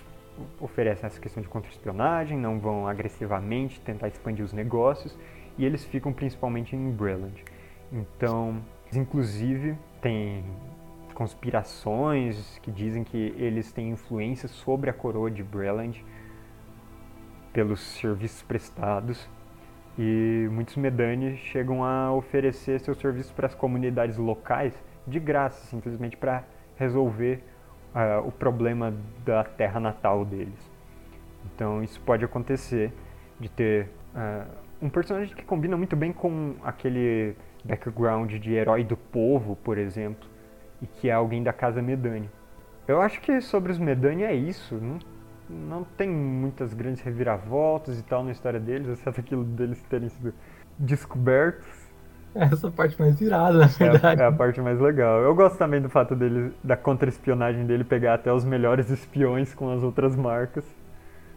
oferecem 0.61 1.07
essa 1.07 1.21
questão 1.21 1.43
de 1.43 1.49
contra-espionagem, 1.49 2.39
não 2.39 2.59
vão 2.59 2.87
agressivamente 2.87 3.81
tentar 3.81 4.09
expandir 4.09 4.45
os 4.45 4.53
negócios 4.53 5.17
e 5.61 5.65
eles 5.67 5.85
ficam 5.85 6.11
principalmente 6.11 6.75
em 6.75 6.91
Breland. 6.91 7.45
Então, 7.93 8.63
inclusive, 8.95 9.77
tem 10.01 10.43
conspirações 11.13 12.59
que 12.63 12.71
dizem 12.71 13.05
que 13.05 13.35
eles 13.37 13.71
têm 13.71 13.91
influência 13.91 14.49
sobre 14.49 14.89
a 14.89 14.93
coroa 14.95 15.31
de 15.31 15.43
Breland 15.43 16.03
pelos 17.53 17.79
serviços 17.79 18.41
prestados 18.41 19.29
e 19.99 20.49
muitos 20.51 20.77
Medani 20.77 21.37
chegam 21.37 21.85
a 21.85 22.11
oferecer 22.11 22.81
seus 22.81 22.97
serviços 22.97 23.31
para 23.31 23.47
as 23.47 23.55
comunidades 23.55 24.17
locais 24.17 24.73
de 25.07 25.21
graça, 25.21 25.67
simplesmente 25.67 26.17
para 26.17 26.43
resolver 26.77 27.45
uh, 27.95 28.27
o 28.27 28.33
problema 28.33 28.95
da 29.27 29.45
terra 29.45 29.79
natal 29.79 30.25
deles. 30.25 30.71
Então 31.45 31.83
isso 31.83 32.01
pode 32.01 32.25
acontecer 32.25 32.95
de 33.39 33.51
ter 33.51 33.91
uh, 34.15 34.70
um 34.83 34.89
personagem 34.89 35.35
que 35.35 35.45
combina 35.45 35.77
muito 35.77 35.95
bem 35.95 36.13
com 36.13 36.55
aquele 36.63 37.37
background 37.65 38.33
de 38.33 38.53
herói 38.53 38.83
do 38.85 38.97
povo, 38.97 39.57
por 39.57 39.79
exemplo, 39.79 40.29
e 40.81 40.87
que 40.87 41.09
é 41.09 41.13
alguém 41.13 41.43
da 41.43 41.53
casa 41.53 41.83
Medani. 41.83 42.31
Eu 42.89 43.01
acho 43.01 43.21
que 43.21 43.41
sobre 43.41 43.71
os 43.71 43.79
Medani 43.79 44.25
é 44.25 44.35
isso. 44.35 44.75
Não, 44.77 44.99
não 45.49 45.85
tem 45.85 46.09
muitas 46.09 46.73
grandes 46.73 47.03
reviravoltas 47.03 47.99
e 47.99 48.03
tal 48.03 48.25
na 48.25 48.33
história 48.33 48.59
deles, 48.59 48.89
exceto 48.99 49.21
aquilo 49.21 49.45
deles 49.45 49.83
terem 49.83 50.09
sido 50.09 50.35
descobertos. 50.79 51.91
Essa 52.35 52.71
parte 52.71 52.99
mais 53.01 53.21
irada, 53.21 53.59
na 53.59 53.67
verdade. 53.67 54.21
É 54.21 54.25
a, 54.25 54.27
é 54.27 54.29
a, 54.29 54.33
parte 54.33 54.61
mais 54.61 54.81
legal. 54.81 55.21
Eu 55.21 55.35
gosto 55.35 55.59
também 55.59 55.81
do 55.81 55.89
fato 55.89 56.15
dele, 56.15 56.53
da 56.63 56.77
contra-espionagem 56.77 57.67
dele 57.67 57.83
pegar 57.83 58.15
até 58.15 58.33
os 58.33 58.45
melhores 58.45 58.89
espiões 58.89 59.53
com 59.53 59.71
as 59.73 59.83
outras 59.83 60.15
marcas. 60.15 60.65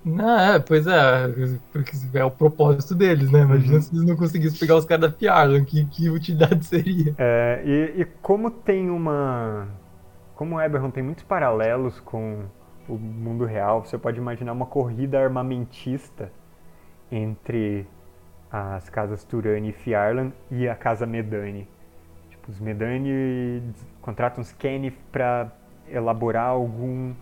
Não, 0.05 0.37
é, 0.37 0.59
pois 0.59 0.85
é, 0.85 1.57
porque 1.71 1.91
é 2.13 2.25
o 2.25 2.31
propósito 2.31 2.93
deles, 2.93 3.31
né? 3.31 3.41
Imagina 3.41 3.75
uhum. 3.75 3.81
se 3.81 3.95
eles 3.95 4.05
não 4.05 4.15
conseguissem 4.17 4.59
pegar 4.59 4.75
os 4.75 4.85
caras 4.85 5.09
da 5.09 5.17
Fiarlan, 5.17 5.63
que, 5.63 5.85
que 5.85 6.09
utilidade 6.09 6.63
seria? 6.65 7.15
É, 7.17 7.61
e, 7.65 8.01
e 8.01 8.05
como 8.21 8.51
tem 8.51 8.89
uma. 8.89 9.67
Como 10.35 10.55
o 10.55 10.61
Eberron 10.61 10.91
tem 10.91 11.03
muitos 11.03 11.23
paralelos 11.23 11.99
com 12.01 12.43
o 12.87 12.95
mundo 12.95 13.45
real, 13.45 13.85
você 13.85 13.97
pode 13.97 14.17
imaginar 14.17 14.51
uma 14.51 14.65
corrida 14.65 15.19
armamentista 15.19 16.31
entre 17.11 17.87
as 18.51 18.89
casas 18.89 19.23
Turani 19.23 19.69
e 19.69 19.73
Fiarlan 19.73 20.31
e 20.51 20.67
a 20.67 20.75
casa 20.75 21.05
Medani. 21.05 21.67
Tipo, 22.29 22.51
os 22.51 22.59
Medani 22.59 23.63
contratam 24.01 24.41
os 24.41 24.51
Kenny 24.51 24.91
para 24.91 25.51
elaborar 25.87 26.47
algum 26.47 27.13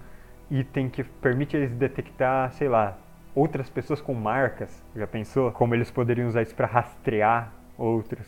item 0.52 0.90
que 0.90 1.04
permite 1.04 1.56
eles 1.56 1.72
detectar, 1.72 2.52
sei 2.54 2.68
lá, 2.70 2.98
outras 3.34 3.70
pessoas 3.70 4.02
com 4.02 4.14
marcas. 4.14 4.84
Já 4.96 5.08
pensou? 5.08 5.52
Como 5.52 5.74
eles 5.74 5.90
poderiam 5.90 6.28
usar 6.28 6.42
isso 6.42 6.56
para 6.56 6.68
rastrear 6.68 7.54
outros? 7.78 8.28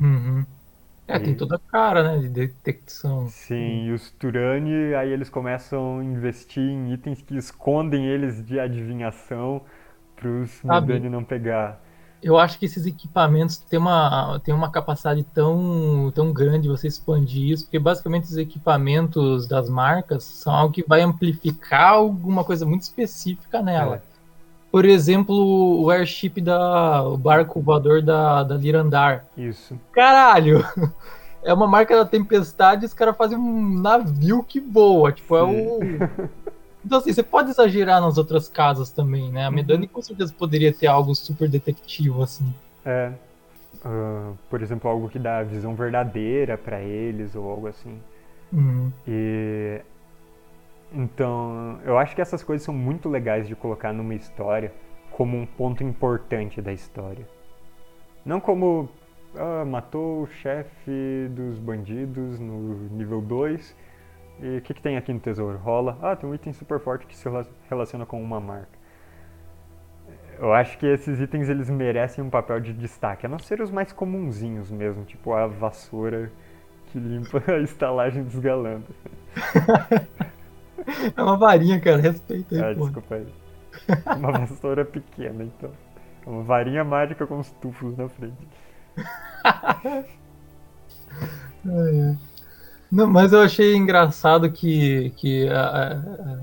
Uhum. 0.00 0.44
É, 1.06 1.16
e... 1.16 1.20
tem 1.20 1.34
toda 1.34 1.56
a 1.56 1.58
cara, 1.58 2.02
né, 2.02 2.18
de 2.18 2.28
detecção. 2.28 3.28
Sim, 3.28 3.86
e 3.86 3.92
os 3.92 4.10
Turani, 4.12 4.94
aí 4.94 5.10
eles 5.12 5.30
começam 5.30 6.00
a 6.00 6.04
investir 6.04 6.62
em 6.62 6.92
itens 6.92 7.22
que 7.22 7.36
escondem 7.36 8.06
eles 8.06 8.44
de 8.44 8.58
adivinhação 8.58 9.62
para 10.16 10.28
os 10.28 10.62
Medani 10.62 11.08
não 11.08 11.24
pegar 11.24 11.80
eu 12.22 12.38
acho 12.38 12.58
que 12.58 12.66
esses 12.66 12.84
equipamentos 12.84 13.58
têm 13.58 13.78
uma, 13.78 14.40
têm 14.40 14.54
uma 14.54 14.70
capacidade 14.70 15.22
tão, 15.34 16.10
tão 16.14 16.32
grande 16.32 16.62
de 16.62 16.68
você 16.68 16.88
expandir 16.88 17.52
isso, 17.52 17.64
porque 17.64 17.78
basicamente 17.78 18.24
os 18.24 18.36
equipamentos 18.36 19.46
das 19.46 19.68
marcas 19.68 20.24
são 20.24 20.52
algo 20.52 20.74
que 20.74 20.84
vai 20.86 21.00
amplificar 21.00 21.92
alguma 21.92 22.42
coisa 22.42 22.66
muito 22.66 22.82
específica 22.82 23.62
nela. 23.62 23.96
É. 23.96 24.18
Por 24.70 24.84
exemplo, 24.84 25.34
o 25.80 25.90
airship 25.90 26.40
da. 26.40 27.02
o 27.02 27.16
barco 27.16 27.60
voador 27.60 28.02
da, 28.02 28.42
da 28.42 28.54
Lirandar. 28.56 29.24
Isso. 29.36 29.78
Caralho! 29.92 30.64
É 31.40 31.54
uma 31.54 31.68
marca 31.68 31.96
da 31.96 32.04
tempestade 32.04 32.82
e 32.82 32.86
os 32.86 32.92
caras 32.92 33.16
fazem 33.16 33.38
um 33.38 33.78
navio 33.80 34.42
que 34.42 34.58
voa. 34.58 35.12
Tipo, 35.12 35.36
Sim. 35.36 35.40
é 35.40 35.44
o. 35.44 36.28
Então, 36.84 36.98
assim, 36.98 37.12
você 37.12 37.22
pode 37.22 37.50
exagerar 37.50 38.00
nas 38.00 38.18
outras 38.18 38.48
casas 38.48 38.90
também, 38.90 39.30
né? 39.30 39.46
A 39.46 39.50
Medani 39.50 39.86
uhum. 39.86 39.92
com 39.92 40.02
certeza 40.02 40.32
poderia 40.32 40.72
ter 40.72 40.86
algo 40.86 41.14
super 41.14 41.48
detectivo, 41.48 42.22
assim. 42.22 42.52
É. 42.84 43.12
Uh, 43.84 44.36
por 44.48 44.62
exemplo, 44.62 44.90
algo 44.90 45.08
que 45.08 45.18
dá 45.18 45.42
visão 45.42 45.74
verdadeira 45.74 46.56
para 46.56 46.80
eles 46.80 47.34
ou 47.34 47.50
algo 47.50 47.66
assim. 47.66 47.98
Uhum. 48.52 48.92
E. 49.06 49.80
Então, 50.92 51.78
eu 51.84 51.98
acho 51.98 52.14
que 52.14 52.22
essas 52.22 52.42
coisas 52.42 52.64
são 52.64 52.72
muito 52.72 53.08
legais 53.08 53.46
de 53.46 53.54
colocar 53.54 53.92
numa 53.92 54.14
história 54.14 54.72
como 55.10 55.36
um 55.36 55.44
ponto 55.44 55.84
importante 55.84 56.62
da 56.62 56.72
história. 56.72 57.28
Não 58.24 58.40
como 58.40 58.88
ah, 59.36 59.64
matou 59.64 60.22
o 60.22 60.26
chefe 60.26 61.28
dos 61.30 61.58
bandidos 61.58 62.40
no 62.40 62.88
nível 62.90 63.20
2 63.20 63.74
e 64.40 64.58
o 64.58 64.62
que, 64.62 64.74
que 64.74 64.82
tem 64.82 64.96
aqui 64.96 65.12
no 65.12 65.20
tesouro? 65.20 65.58
Rola. 65.58 65.98
Ah, 66.00 66.14
tem 66.14 66.28
um 66.28 66.34
item 66.34 66.52
super 66.52 66.78
forte 66.80 67.06
que 67.06 67.16
se 67.16 67.28
relaciona 67.68 68.06
com 68.06 68.22
uma 68.22 68.40
marca. 68.40 68.78
Eu 70.38 70.52
acho 70.52 70.78
que 70.78 70.86
esses 70.86 71.20
itens 71.20 71.48
eles 71.48 71.68
merecem 71.68 72.22
um 72.22 72.30
papel 72.30 72.60
de 72.60 72.72
destaque, 72.72 73.26
a 73.26 73.28
não 73.28 73.40
ser 73.40 73.60
os 73.60 73.72
mais 73.72 73.92
comunzinhos 73.92 74.70
mesmo, 74.70 75.04
tipo 75.04 75.32
a 75.32 75.48
vassoura 75.48 76.30
que 76.86 76.98
limpa 76.98 77.42
a 77.50 77.58
estalagem 77.58 78.22
dos 78.22 78.38
galandos. 78.38 78.94
é 81.16 81.22
uma 81.22 81.36
varinha, 81.36 81.80
cara, 81.80 81.96
respeita 81.96 82.54
aí. 82.54 82.60
Ah, 82.60 82.74
pô. 82.76 82.84
desculpa 82.84 83.16
aí. 83.16 83.26
Uma 84.16 84.32
vassoura 84.32 84.84
pequena, 84.84 85.42
então. 85.42 85.72
É 86.24 86.30
uma 86.30 86.42
varinha 86.42 86.84
mágica 86.84 87.26
com 87.26 87.38
os 87.38 87.50
tufos 87.52 87.96
na 87.96 88.08
frente. 88.08 88.48
ai, 89.44 90.06
ai. 91.64 92.18
Não, 92.90 93.06
mas 93.06 93.32
eu 93.32 93.40
achei 93.40 93.76
engraçado 93.76 94.50
que, 94.50 95.10
que 95.16 95.48
a, 95.48 95.92
a 95.92 96.38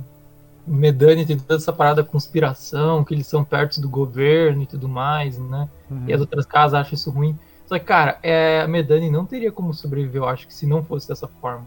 Medani 0.68 1.26
tem 1.26 1.38
toda 1.38 1.56
essa 1.56 1.74
parada 1.74 2.04
conspiração, 2.04 3.04
que 3.04 3.14
eles 3.14 3.28
são 3.28 3.44
perto 3.44 3.82
do 3.82 3.90
governo 3.90 4.64
e 4.64 4.66
tudo 4.66 4.88
mais, 4.88 5.38
né? 5.38 5.70
Uhum. 5.90 6.04
E 6.08 6.14
as 6.14 6.22
outras 6.22 6.46
casas 6.46 6.80
acham 6.80 6.94
isso 6.94 7.10
ruim. 7.10 7.38
Só 7.66 7.80
que, 7.80 7.86
cara, 7.86 8.20
é, 8.22 8.62
a 8.62 8.68
Medani 8.68 9.10
não 9.10 9.26
teria 9.26 9.52
como 9.52 9.74
sobreviver, 9.74 10.22
eu 10.22 10.28
acho, 10.28 10.48
que 10.48 10.54
se 10.54 10.68
não 10.68 10.84
fosse 10.84 11.08
dessa 11.08 11.28
forma. 11.28 11.66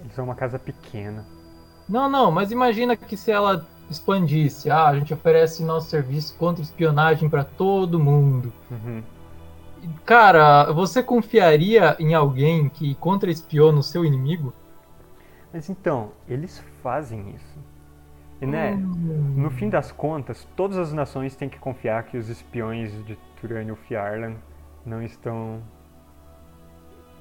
Eles 0.00 0.14
são 0.14 0.24
uma 0.24 0.34
casa 0.34 0.58
pequena. 0.58 1.26
Não, 1.88 2.08
não, 2.08 2.30
mas 2.30 2.52
imagina 2.52 2.96
que 2.96 3.16
se 3.16 3.32
ela 3.32 3.66
expandisse, 3.90 4.70
ah, 4.70 4.86
a 4.86 4.94
gente 4.94 5.12
oferece 5.12 5.64
nosso 5.64 5.88
serviço 5.88 6.36
contra 6.36 6.62
espionagem 6.62 7.28
para 7.28 7.42
todo 7.42 7.98
mundo. 7.98 8.52
Uhum. 8.70 9.02
Cara, 10.04 10.72
você 10.72 11.02
confiaria 11.02 11.96
em 11.98 12.14
alguém 12.14 12.68
que 12.68 12.94
contra-espiona 12.96 13.78
o 13.78 13.82
seu 13.82 14.04
inimigo? 14.04 14.52
Mas 15.52 15.68
então, 15.68 16.10
eles 16.28 16.62
fazem 16.82 17.30
isso. 17.30 17.58
E, 18.40 18.46
né, 18.46 18.74
hum. 18.74 19.34
no 19.36 19.50
fim 19.50 19.68
das 19.68 19.90
contas, 19.90 20.46
todas 20.56 20.78
as 20.78 20.92
nações 20.92 21.34
têm 21.34 21.48
que 21.48 21.58
confiar 21.58 22.04
que 22.04 22.16
os 22.16 22.28
espiões 22.28 22.92
de 23.04 23.18
Turânio 23.40 23.76
Fiarlan 23.76 24.34
não 24.86 25.02
estão 25.02 25.60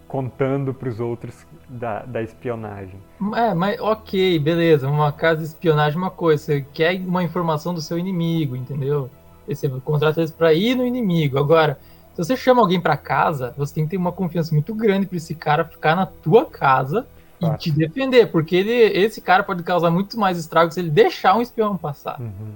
contando 0.08 0.74
para 0.74 0.88
os 0.88 1.00
outros 1.00 1.46
da, 1.68 2.04
da 2.04 2.22
espionagem. 2.22 3.00
É, 3.36 3.54
mas 3.54 3.80
ok, 3.80 4.40
beleza. 4.40 4.88
Uma 4.88 5.12
casa 5.12 5.42
de 5.42 5.48
espionagem 5.48 5.96
é 5.96 6.02
uma 6.02 6.12
coisa. 6.12 6.44
Você 6.44 6.66
quer 6.74 6.96
uma 7.02 7.24
informação 7.24 7.74
do 7.74 7.82
seu 7.82 7.98
inimigo, 7.98 8.56
entendeu? 8.56 9.10
Você 9.48 9.68
contrata 9.70 10.20
eles 10.22 10.32
para 10.32 10.54
ir 10.54 10.76
no 10.76 10.86
inimigo. 10.86 11.38
Agora, 11.38 11.78
se 12.18 12.26
você 12.26 12.36
chama 12.36 12.62
alguém 12.62 12.82
para 12.82 12.98
casa, 12.98 13.54
você 13.56 13.76
tem 13.76 13.84
que 13.84 13.92
ter 13.92 13.98
uma 13.98 14.12
confiança 14.12 14.52
muito 14.52 14.74
grande 14.74 15.06
para 15.06 15.18
esse 15.18 15.36
cara 15.36 15.64
ficar 15.64 15.96
na 15.96 16.08
tua 16.08 16.46
casa 16.48 17.06
e 17.40 17.58
te 17.58 17.70
defender, 17.70 18.32
porque 18.32 18.56
ele, 18.56 18.72
esse 18.72 19.22
cara 19.22 19.44
pode 19.44 19.62
causar 19.62 19.92
muito 19.92 20.20
mais 20.20 20.36
estragos 20.36 20.74
se 20.74 20.80
ele 20.80 20.90
deixar 20.90 21.38
um 21.38 21.42
espião 21.44 21.78
passar. 21.78 22.20
Uhum. 22.20 22.54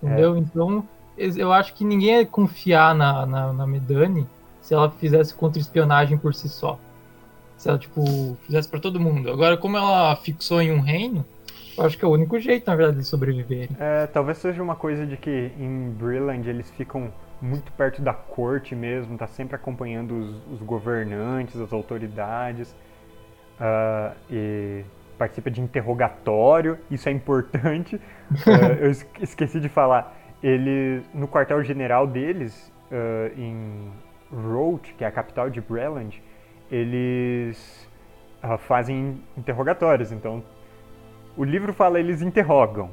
Entendeu? 0.00 0.36
É. 0.36 0.38
Então, 0.38 0.84
eu 1.18 1.52
acho 1.52 1.74
que 1.74 1.84
ninguém 1.84 2.20
ia 2.20 2.26
confiar 2.26 2.94
na, 2.94 3.26
na, 3.26 3.52
na 3.52 3.66
Medani 3.66 4.24
se 4.60 4.72
ela 4.72 4.88
fizesse 4.88 5.34
contra-espionagem 5.34 6.16
por 6.16 6.32
si 6.32 6.48
só. 6.48 6.78
Se 7.56 7.68
ela, 7.68 7.78
tipo, 7.78 8.36
fizesse 8.46 8.68
para 8.68 8.78
todo 8.78 9.00
mundo. 9.00 9.32
Agora, 9.32 9.56
como 9.56 9.76
ela 9.76 10.14
fixou 10.14 10.62
em 10.62 10.70
um 10.70 10.80
reino, 10.80 11.24
acho 11.78 11.98
que 11.98 12.04
é 12.04 12.08
o 12.08 12.10
único 12.10 12.38
jeito, 12.38 12.66
na 12.66 12.76
verdade, 12.76 12.98
de 12.98 13.04
sobreviver. 13.04 13.68
É, 13.78 14.06
talvez 14.06 14.38
seja 14.38 14.62
uma 14.62 14.76
coisa 14.76 15.06
de 15.06 15.16
que 15.16 15.52
em 15.58 15.90
Brilland 15.90 16.48
eles 16.48 16.70
ficam 16.72 17.12
muito 17.42 17.72
perto 17.72 18.00
da 18.00 18.14
corte 18.14 18.74
mesmo, 18.74 19.14
está 19.14 19.26
sempre 19.26 19.56
acompanhando 19.56 20.14
os, 20.14 20.52
os, 20.52 20.62
governantes, 20.62 21.60
as 21.60 21.72
autoridades, 21.72 22.70
uh, 23.60 24.14
e 24.30 24.84
participa 25.18 25.50
de 25.50 25.60
interrogatório, 25.60 26.78
isso 26.88 27.08
é 27.08 27.12
importante. 27.12 27.96
uh, 27.96 28.00
eu 28.80 28.90
esqueci 29.20 29.58
de 29.58 29.68
falar, 29.68 30.16
ele 30.42 31.02
no 31.12 31.26
quartel-general 31.26 32.06
deles, 32.06 32.72
uh, 32.90 33.38
em 33.38 33.90
Roth, 34.30 34.94
que 34.96 35.04
é 35.04 35.06
a 35.08 35.12
capital 35.12 35.50
de 35.50 35.60
Breland, 35.60 36.22
eles 36.70 37.88
fazem 38.60 39.22
interrogatórios, 39.36 40.10
então 40.10 40.42
o 41.36 41.44
livro 41.44 41.72
fala 41.72 41.98
eles 41.98 42.22
interrogam, 42.22 42.90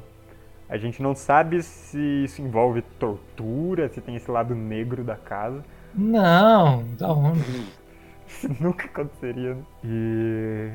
a 0.70 0.76
gente 0.76 1.02
não 1.02 1.16
sabe 1.16 1.64
se 1.64 1.98
isso 2.24 2.40
envolve 2.40 2.80
tortura, 2.80 3.88
se 3.88 4.00
tem 4.00 4.14
esse 4.14 4.30
lado 4.30 4.54
negro 4.54 5.02
da 5.02 5.16
casa. 5.16 5.64
Não, 5.92 6.84
da 6.96 7.12
onde? 7.12 7.66
Nunca 8.60 8.86
aconteceria. 8.86 9.54
Né? 9.56 9.64
E 9.82 10.70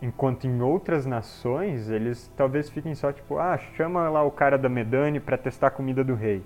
enquanto 0.00 0.46
em 0.46 0.62
outras 0.62 1.06
nações 1.06 1.90
eles 1.90 2.30
talvez 2.36 2.70
fiquem 2.70 2.94
só 2.94 3.12
tipo, 3.12 3.36
ah, 3.38 3.58
chama 3.76 4.08
lá 4.08 4.22
o 4.22 4.30
cara 4.30 4.56
da 4.56 4.68
Medani 4.68 5.18
para 5.18 5.36
testar 5.36 5.66
a 5.66 5.72
comida 5.72 6.04
do 6.04 6.14
rei. 6.14 6.44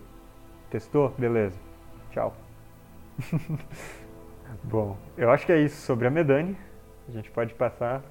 Testou? 0.70 1.14
Beleza. 1.18 1.58
Tchau. 2.12 2.34
Bom, 4.64 4.96
eu 5.18 5.30
acho 5.30 5.44
que 5.44 5.52
é 5.52 5.60
isso 5.60 5.82
sobre 5.82 6.06
a 6.06 6.10
Medani. 6.10 6.56
A 7.06 7.12
gente 7.12 7.30
pode 7.30 7.52
passar 7.52 8.02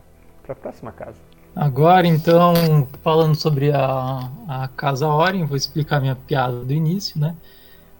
para 0.44 0.54
a 0.54 0.56
próxima 0.56 0.92
casa. 0.92 1.20
Agora, 1.56 2.08
então, 2.08 2.88
falando 3.04 3.36
sobre 3.36 3.72
a, 3.72 4.30
a 4.48 4.68
Casa 4.76 5.08
Oren, 5.08 5.46
vou 5.46 5.56
explicar 5.56 6.02
minha 6.02 6.16
piada 6.16 6.60
do 6.60 6.74
início, 6.74 7.20
né? 7.20 7.36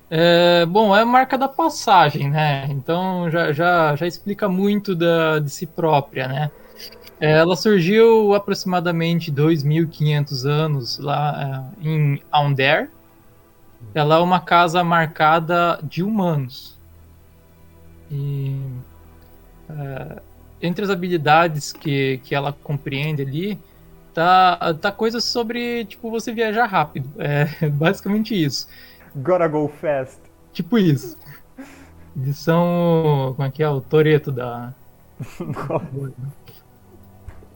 É, 0.10 0.66
bom, 0.66 0.96
é 0.96 1.02
a 1.02 1.06
marca 1.06 1.38
da 1.38 1.48
passagem, 1.48 2.30
né? 2.30 2.68
Então 2.70 3.30
já, 3.30 3.52
já, 3.52 3.96
já 3.96 4.08
explica 4.08 4.50
muito 4.50 4.96
da, 4.96 5.40
de 5.40 5.50
si 5.50 5.66
própria, 5.66 6.28
né? 6.28 6.52
É, 7.20 7.32
ela 7.32 7.56
surgiu 7.56 8.34
aproximadamente 8.34 9.32
2.500 9.32 10.46
anos 10.46 10.98
lá 10.98 11.72
é, 11.82 11.88
em 11.88 12.22
Aundare. 12.32 12.90
Ela 13.94 14.16
é 14.16 14.20
uma 14.20 14.40
casa 14.40 14.84
marcada 14.84 15.80
de 15.84 16.04
humanos. 16.04 16.78
E 18.12 18.60
é, 19.70 20.22
entre 20.64 20.86
as 20.86 20.90
habilidades 20.90 21.74
que, 21.74 22.22
que 22.24 22.34
ela 22.34 22.54
compreende 22.54 23.22
ali, 23.22 23.60
tá, 24.14 24.74
tá 24.76 24.92
coisas 24.92 25.26
sobre, 25.26 25.84
tipo, 25.86 26.10
você 26.10 26.32
viajar 26.32 26.66
rápido. 26.66 27.10
É 27.20 27.48
basicamente 27.70 28.34
isso. 28.34 28.68
Gotta 29.16 29.48
go 29.48 29.68
fast. 29.68 30.20
Tipo 30.54 30.78
isso. 30.78 31.18
Eles 32.16 32.38
são. 32.38 33.34
Como 33.36 33.48
é 33.48 33.52
que 33.52 33.62
é? 33.62 33.70
O 33.70 33.82
Toreto 33.82 34.32
da. 34.32 34.74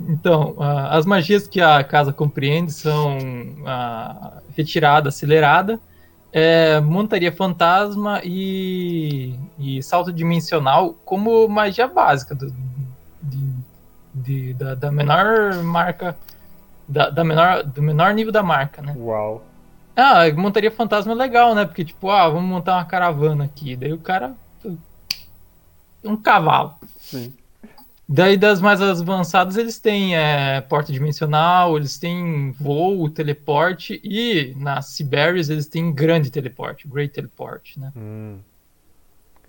então, 0.01 0.55
as 0.59 1.05
magias 1.05 1.47
que 1.47 1.61
a 1.61 1.83
casa 1.83 2.11
compreende 2.11 2.73
são 2.73 3.17
uh, 3.17 4.41
retirada 4.55 5.09
acelerada, 5.09 5.79
é, 6.31 6.79
montaria 6.79 7.31
fantasma 7.31 8.21
e, 8.23 9.35
e, 9.59 9.81
salto 9.81 10.11
dimensional 10.11 10.93
como 11.05 11.47
magia 11.47 11.87
básica 11.87 12.35
do, 12.35 12.53
de, 14.17 14.53
da, 14.53 14.75
da, 14.75 14.91
menor 14.91 15.55
marca. 15.63 16.17
Da, 16.87 17.09
da 17.09 17.23
menor, 17.23 17.63
do 17.63 17.81
menor 17.81 18.13
nível 18.13 18.31
da 18.31 18.41
marca, 18.41 18.81
né? 18.81 18.93
Uau! 18.97 19.43
Ah, 19.95 20.31
montaria 20.35 20.71
fantasma 20.71 21.11
é 21.11 21.15
legal, 21.15 21.55
né? 21.55 21.65
Porque, 21.65 21.83
tipo, 21.83 22.09
ah, 22.09 22.29
vamos 22.29 22.49
montar 22.49 22.75
uma 22.75 22.85
caravana 22.85 23.45
aqui. 23.45 23.75
Daí 23.75 23.91
o 23.91 23.97
cara. 23.97 24.33
Um 26.03 26.15
cavalo. 26.15 26.75
Sim. 26.99 27.33
Daí 28.09 28.37
das 28.37 28.61
mais 28.61 28.81
avançadas 28.81 29.57
eles 29.57 29.79
têm 29.79 30.15
é, 30.15 30.61
porta 30.61 30.93
dimensional, 30.93 31.75
eles 31.75 31.97
têm 31.99 32.51
voo, 32.53 33.09
teleporte 33.09 33.99
e 34.01 34.55
na 34.55 34.81
Siberius 34.81 35.49
eles 35.49 35.67
têm 35.67 35.91
grande 35.91 36.31
teleporte, 36.31 36.87
Great 36.87 37.13
Teleport, 37.13 37.75
né? 37.75 37.91
Hum. 37.97 38.37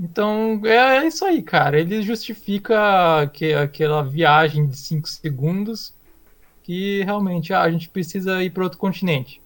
Então 0.01 0.61
é 0.65 1.07
isso 1.07 1.25
aí, 1.25 1.43
cara. 1.43 1.79
Ele 1.81 2.03
justifica 2.03 3.29
que, 3.33 3.53
aquela 3.53 4.03
viagem 4.03 4.67
de 4.67 4.77
5 4.77 5.09
segundos 5.09 5.95
que 6.63 7.03
realmente 7.03 7.55
ah, 7.55 7.63
a 7.63 7.71
gente 7.71 7.89
precisa 7.89 8.43
ir 8.43 8.51
para 8.51 8.63
outro 8.63 8.79
continente. 8.79 9.41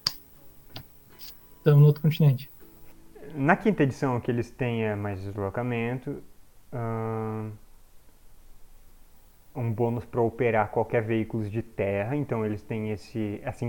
Estamos 1.57 1.79
no 1.79 1.87
outro 1.87 2.01
continente. 2.01 2.49
Na 3.33 3.55
quinta 3.55 3.83
edição, 3.83 4.19
que 4.19 4.29
eles 4.29 4.51
têm 4.51 4.83
é 4.83 4.93
mais 4.93 5.21
deslocamento, 5.21 6.21
um 9.55 9.71
bônus 9.71 10.03
para 10.03 10.21
operar 10.21 10.69
qualquer 10.69 11.01
veículo 11.01 11.49
de 11.49 11.61
terra, 11.61 12.15
então 12.15 12.45
eles 12.45 12.61
têm 12.61 12.91
esse, 12.91 13.39
essa 13.43 13.65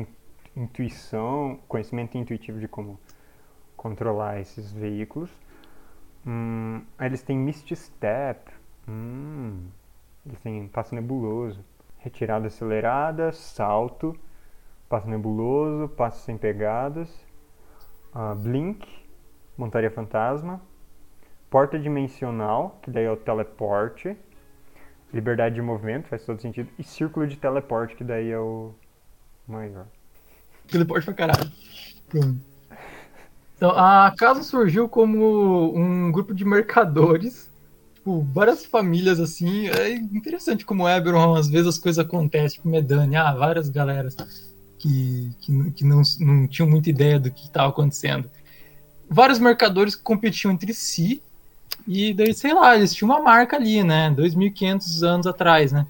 intuição, 0.56 1.60
conhecimento 1.68 2.18
intuitivo 2.18 2.58
de 2.58 2.66
como 2.66 2.98
controlar 3.76 4.40
esses 4.40 4.72
veículos. 4.72 5.30
Hum, 6.26 6.82
eles 6.98 7.22
têm 7.22 7.36
Misty 7.36 7.76
Step, 7.76 8.50
hum, 8.88 9.66
eles 10.24 10.40
têm 10.40 10.66
passo 10.68 10.94
nebuloso, 10.94 11.62
retirada 11.98 12.46
acelerada, 12.46 13.30
salto, 13.32 14.16
passo 14.88 15.08
nebuloso, 15.08 15.88
passo 15.88 16.24
sem 16.24 16.38
pegadas, 16.38 17.10
uh, 18.14 18.34
Blink, 18.36 18.86
Montaria 19.56 19.90
Fantasma, 19.90 20.62
Porta 21.50 21.78
Dimensional, 21.78 22.78
que 22.82 22.90
daí 22.90 23.04
é 23.04 23.10
o 23.10 23.16
teleporte, 23.16 24.16
Liberdade 25.12 25.54
de 25.54 25.62
Movimento, 25.62 26.08
faz 26.08 26.24
todo 26.24 26.40
sentido, 26.40 26.68
e 26.78 26.82
Círculo 26.82 27.26
de 27.26 27.36
Teleporte, 27.36 27.94
que 27.94 28.02
daí 28.02 28.30
é 28.30 28.38
o 28.38 28.74
maior. 29.46 29.86
Teleporte 30.66 31.04
pra 31.04 31.14
caralho. 31.14 31.52
Pronto. 32.08 32.53
Então, 33.64 33.78
a 33.78 34.12
casa 34.14 34.42
surgiu 34.42 34.86
como 34.86 35.74
um 35.74 36.12
grupo 36.12 36.34
de 36.34 36.44
mercadores, 36.44 37.50
tipo, 37.94 38.20
várias 38.30 38.66
famílias 38.66 39.18
assim. 39.18 39.68
É 39.68 39.94
interessante 39.94 40.66
como 40.66 40.86
Eberron, 40.86 41.34
às 41.34 41.48
vezes 41.48 41.68
as 41.68 41.78
coisas 41.78 42.04
acontecem, 42.04 42.56
tipo 42.58 42.68
Medani, 42.68 43.16
ah, 43.16 43.32
várias 43.32 43.70
galeras 43.70 44.16
que, 44.78 45.30
que, 45.40 45.70
que 45.70 45.82
não, 45.82 46.02
não 46.20 46.46
tinham 46.46 46.68
muita 46.68 46.90
ideia 46.90 47.18
do 47.18 47.30
que 47.30 47.44
estava 47.44 47.70
acontecendo. 47.70 48.30
Vários 49.08 49.38
mercadores 49.38 49.94
competiam 49.94 50.52
entre 50.52 50.74
si, 50.74 51.22
e 51.88 52.12
daí, 52.12 52.34
sei 52.34 52.52
lá, 52.52 52.76
eles 52.76 52.92
tinham 52.92 53.12
uma 53.12 53.22
marca 53.22 53.56
ali, 53.56 53.82
né? 53.82 54.10
2.500 54.10 55.02
anos 55.02 55.26
atrás, 55.26 55.72
né? 55.72 55.86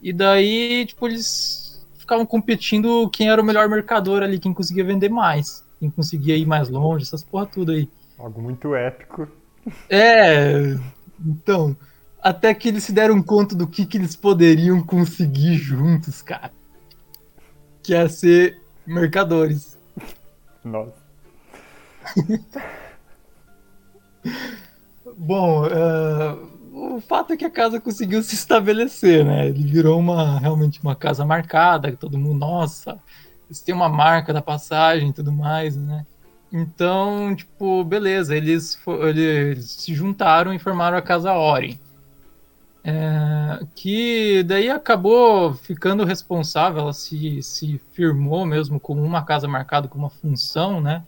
E 0.00 0.10
daí, 0.10 0.86
tipo, 0.86 1.06
eles 1.06 1.86
ficavam 1.98 2.24
competindo 2.24 3.10
quem 3.10 3.28
era 3.28 3.42
o 3.42 3.44
melhor 3.44 3.68
mercador 3.68 4.22
ali, 4.22 4.38
quem 4.38 4.54
conseguia 4.54 4.84
vender 4.84 5.10
mais, 5.10 5.63
quem 5.84 5.90
conseguia 5.90 6.36
ir 6.36 6.46
mais 6.46 6.68
longe, 6.68 7.04
essas 7.04 7.22
porra 7.22 7.46
tudo 7.46 7.72
aí. 7.72 7.88
Algo 8.18 8.40
muito 8.40 8.74
épico. 8.74 9.28
É, 9.88 10.76
então, 11.24 11.76
até 12.22 12.54
que 12.54 12.68
eles 12.68 12.84
se 12.84 12.92
deram 12.92 13.22
conta 13.22 13.54
do 13.54 13.66
que, 13.66 13.84
que 13.84 13.96
eles 13.96 14.16
poderiam 14.16 14.82
conseguir 14.82 15.56
juntos, 15.56 16.22
cara 16.22 16.50
que 17.84 17.94
é 17.94 18.08
ser 18.08 18.60
mercadores. 18.86 19.78
Nossa. 20.64 21.04
Bom, 25.16 25.66
uh, 25.66 26.96
o 26.96 27.00
fato 27.02 27.34
é 27.34 27.36
que 27.36 27.44
a 27.44 27.50
casa 27.50 27.78
conseguiu 27.78 28.22
se 28.22 28.34
estabelecer, 28.34 29.22
né? 29.24 29.48
Ele 29.48 29.62
virou 29.62 30.00
uma 30.00 30.40
realmente 30.40 30.80
uma 30.82 30.96
casa 30.96 31.26
marcada, 31.26 31.90
que 31.90 31.98
todo 31.98 32.18
mundo, 32.18 32.38
nossa, 32.38 32.98
eles 33.46 33.60
têm 33.60 33.74
uma 33.74 33.88
marca 33.88 34.32
da 34.32 34.42
passagem 34.42 35.10
e 35.10 35.12
tudo 35.12 35.32
mais, 35.32 35.76
né? 35.76 36.04
Então, 36.52 37.34
tipo, 37.34 37.82
beleza, 37.82 38.36
eles, 38.36 38.78
eles 39.08 39.70
se 39.70 39.92
juntaram 39.92 40.54
e 40.54 40.58
formaram 40.58 40.96
a 40.96 41.02
Casa 41.02 41.32
Ori. 41.32 41.80
É, 42.86 43.64
que 43.74 44.42
daí 44.42 44.68
acabou 44.68 45.54
ficando 45.54 46.04
responsável, 46.04 46.82
ela 46.82 46.92
se, 46.92 47.42
se 47.42 47.80
firmou 47.92 48.44
mesmo 48.44 48.78
como 48.78 49.02
uma 49.02 49.24
casa 49.24 49.48
marcada 49.48 49.88
com 49.88 49.98
uma 49.98 50.10
função, 50.10 50.80
né? 50.80 51.02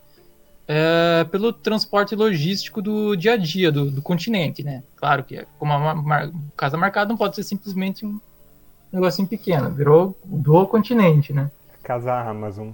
É, 0.67 1.23
pelo 1.31 1.53
transporte 1.53 2.13
logístico 2.13 2.81
do 2.81 3.15
dia 3.15 3.33
a 3.33 3.37
dia 3.37 3.71
do, 3.71 3.89
do 3.89 4.01
continente, 4.01 4.63
né? 4.63 4.83
Claro 4.97 5.23
que 5.23 5.45
como 5.57 5.71
uma, 5.71 5.93
uma, 5.93 6.33
casa 6.57 6.75
marcada 6.75 7.07
não 7.07 7.15
pode 7.15 7.35
ser 7.35 7.43
simplesmente 7.43 8.05
um 8.05 8.19
negocinho 8.91 9.27
pequeno, 9.27 9.69
virou 9.69 10.17
do 10.25 10.65
continente, 10.65 11.31
né? 11.31 11.49
Casa 11.87 12.13
Amazon. 12.13 12.71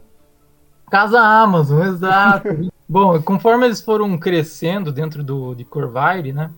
Casa 0.89 1.19
Amazon, 1.19 1.83
exato. 1.83 2.71
Bom, 2.89 3.21
conforme 3.21 3.65
eles 3.65 3.79
foram 3.79 4.17
crescendo 4.17 4.91
dentro 4.91 5.23
do, 5.23 5.53
de 5.53 5.63
Corvaire, 5.63 6.33
né? 6.33 6.51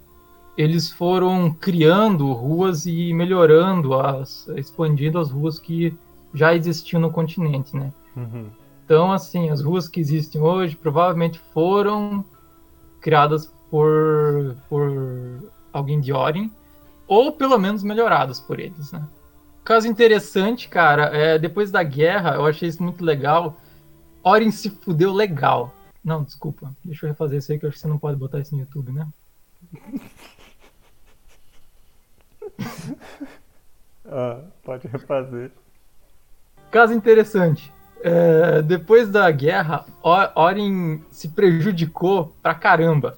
eles 0.57 0.89
foram 0.89 1.51
criando 1.51 2.31
ruas 2.31 2.85
e 2.85 3.13
melhorando 3.13 3.93
as, 3.93 4.47
expandindo 4.55 5.19
as 5.19 5.29
ruas 5.29 5.59
que 5.59 5.93
já 6.33 6.55
existiam 6.55 6.99
no 6.99 7.11
continente, 7.11 7.75
né? 7.75 7.91
Uhum. 8.15 8.47
Então, 8.85 9.11
assim, 9.11 9.49
as 9.49 9.61
ruas 9.61 9.89
que 9.89 9.99
existem 9.99 10.39
hoje 10.39 10.75
provavelmente 10.75 11.39
foram 11.53 12.23
criadas 13.01 13.51
por, 13.69 14.55
por 14.69 15.51
alguém 15.73 15.99
de 15.99 16.13
Orin, 16.13 16.51
ou 17.05 17.33
pelo 17.33 17.57
menos 17.57 17.83
melhoradas 17.83 18.39
por 18.39 18.59
eles, 18.59 18.91
né? 18.91 19.03
Caso 19.65 19.87
interessante, 19.87 20.69
cara, 20.69 21.05
é, 21.05 21.39
depois 21.39 21.71
da 21.71 21.81
guerra, 21.81 22.35
eu 22.35 22.45
achei 22.45 22.69
isso 22.69 22.83
muito 22.83 23.03
legal. 23.03 23.59
Orin 24.23 24.51
se 24.51 24.69
fudeu 24.69 25.11
legal. 25.11 25.73
Não, 26.03 26.23
desculpa, 26.23 26.71
deixa 26.83 27.07
eu 27.07 27.09
refazer 27.09 27.39
isso 27.39 27.51
aí 27.51 27.57
que 27.57 27.65
eu 27.65 27.69
acho 27.69 27.77
que 27.77 27.81
você 27.81 27.87
não 27.87 27.97
pode 27.97 28.15
botar 28.15 28.39
isso 28.39 28.53
no 28.53 28.61
YouTube, 28.61 28.91
né? 28.91 29.07
ah, 34.05 34.41
pode 34.63 34.87
refazer. 34.87 35.51
Caso 36.69 36.93
interessante. 36.93 37.73
É, 38.03 38.61
depois 38.61 39.09
da 39.09 39.31
guerra, 39.31 39.83
Orin 40.35 41.03
se 41.09 41.29
prejudicou 41.29 42.35
pra 42.39 42.53
caramba. 42.53 43.17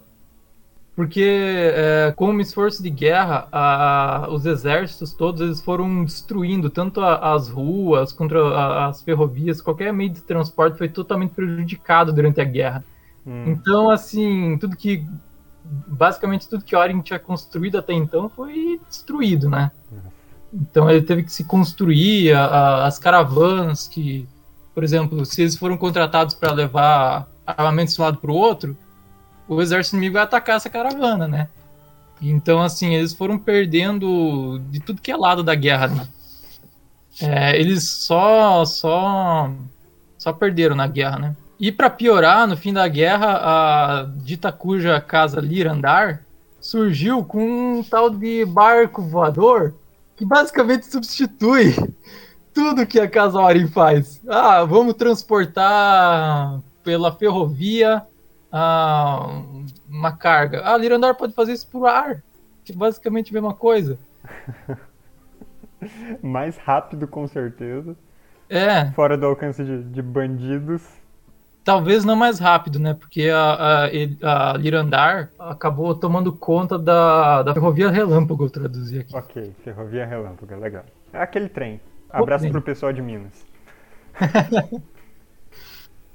Porque, 0.97 1.21
é, 1.23 2.11
como 2.15 2.41
esforço 2.41 2.81
de 2.81 2.89
guerra, 2.89 3.47
a, 3.51 4.27
os 4.31 4.47
exércitos 4.47 5.13
todos 5.13 5.41
eles 5.41 5.61
foram 5.61 6.03
destruindo 6.03 6.71
tanto 6.71 7.01
a, 7.01 7.35
as 7.35 7.49
ruas 7.49 8.11
quanto 8.11 8.35
a, 8.35 8.87
as 8.87 9.03
ferrovias, 9.03 9.61
qualquer 9.61 9.93
meio 9.93 10.09
de 10.09 10.21
transporte 10.21 10.75
foi 10.75 10.89
totalmente 10.89 11.35
prejudicado 11.35 12.11
durante 12.11 12.41
a 12.41 12.43
guerra. 12.43 12.83
Hum. 13.27 13.43
Então, 13.45 13.91
assim, 13.91 14.57
tudo 14.57 14.75
que 14.75 15.05
basicamente 15.63 16.49
tudo 16.49 16.65
que 16.65 16.75
Orin 16.75 17.01
tinha 17.01 17.19
construído 17.19 17.77
até 17.77 17.93
então 17.93 18.27
foi 18.27 18.81
destruído, 18.89 19.47
né? 19.47 19.69
Então 20.51 20.89
ele 20.89 21.03
teve 21.03 21.21
que 21.21 21.31
se 21.31 21.43
construir 21.43 22.33
as 22.33 22.97
caravanas 22.97 23.87
que, 23.87 24.27
por 24.73 24.83
exemplo, 24.83 25.23
se 25.27 25.43
eles 25.43 25.55
foram 25.55 25.77
contratados 25.77 26.33
para 26.33 26.53
levar 26.53 27.29
armamentos 27.45 27.93
de 27.93 28.01
um 28.01 28.03
lado 28.03 28.17
para 28.17 28.31
o 28.31 28.35
outro, 28.35 28.75
o 29.47 29.61
exército 29.61 29.95
inimigo 29.95 30.13
vai 30.13 30.23
atacar 30.23 30.57
essa 30.57 30.69
caravana, 30.69 31.27
né? 31.27 31.47
Então, 32.21 32.61
assim, 32.61 32.95
eles 32.95 33.13
foram 33.13 33.37
perdendo 33.37 34.59
de 34.69 34.79
tudo 34.79 35.01
que 35.01 35.11
é 35.11 35.15
lado 35.15 35.43
da 35.43 35.53
guerra. 35.55 35.87
Né? 35.87 36.07
É, 37.21 37.59
eles 37.59 37.83
só, 37.83 38.65
só, 38.65 39.51
só 40.17 40.33
perderam 40.33 40.75
na 40.75 40.87
guerra, 40.87 41.19
né? 41.19 41.35
E 41.59 41.71
para 41.71 41.89
piorar, 41.89 42.47
no 42.47 42.55
fim 42.55 42.71
da 42.71 42.87
guerra, 42.87 43.39
a 43.41 44.03
dita 44.17 44.51
cuja 44.51 45.01
casa 45.01 45.39
Lirandar 45.39 46.23
surgiu 46.59 47.23
com 47.23 47.79
um 47.79 47.83
tal 47.83 48.09
de 48.09 48.45
barco 48.45 49.01
voador 49.01 49.73
que 50.15 50.25
basicamente 50.25 50.85
substitui 50.85 51.73
tudo 52.53 52.85
que 52.85 52.99
a 52.99 53.07
Casa 53.07 53.39
Orin 53.39 53.67
faz. 53.67 54.19
Ah, 54.27 54.63
vamos 54.65 54.95
transportar 54.95 56.59
pela 56.83 57.11
ferrovia 57.11 58.03
ah, 58.51 59.41
uma 59.89 60.15
carga. 60.15 60.61
Ah, 60.63 60.77
Lirandar 60.77 61.15
pode 61.15 61.33
fazer 61.33 61.53
isso 61.53 61.67
por 61.67 61.85
ar, 61.87 62.21
que 62.63 62.71
é 62.71 62.75
basicamente 62.75 63.31
a 63.31 63.33
mesma 63.33 63.53
coisa. 63.53 63.97
Mais 66.21 66.57
rápido, 66.57 67.07
com 67.07 67.27
certeza. 67.27 67.95
É. 68.49 68.91
Fora 68.91 69.17
do 69.17 69.25
alcance 69.25 69.63
de, 69.63 69.83
de 69.83 70.01
bandidos. 70.01 70.81
Talvez 71.63 72.05
não 72.05 72.15
mais 72.15 72.39
rápido, 72.39 72.79
né? 72.79 72.93
Porque 72.93 73.29
a, 73.29 73.89
a, 74.23 74.53
a 74.53 74.57
Lirandar 74.57 75.31
acabou 75.37 75.93
tomando 75.93 76.31
conta 76.31 76.79
da, 76.79 77.43
da 77.43 77.53
Ferrovia 77.53 77.89
Relâmpago, 77.89 78.45
eu 78.45 78.49
traduzi 78.49 78.99
aqui. 78.99 79.13
Ok, 79.13 79.53
Ferrovia 79.65 80.05
Relâmpago, 80.05 80.55
legal. 80.55 80.85
É 81.11 81.21
aquele 81.21 81.49
trem. 81.49 81.81
Abraço 82.09 82.47
o 82.47 82.51
pro 82.51 82.61
pessoal 82.61 82.93
de 82.93 83.01
Minas. 83.01 83.45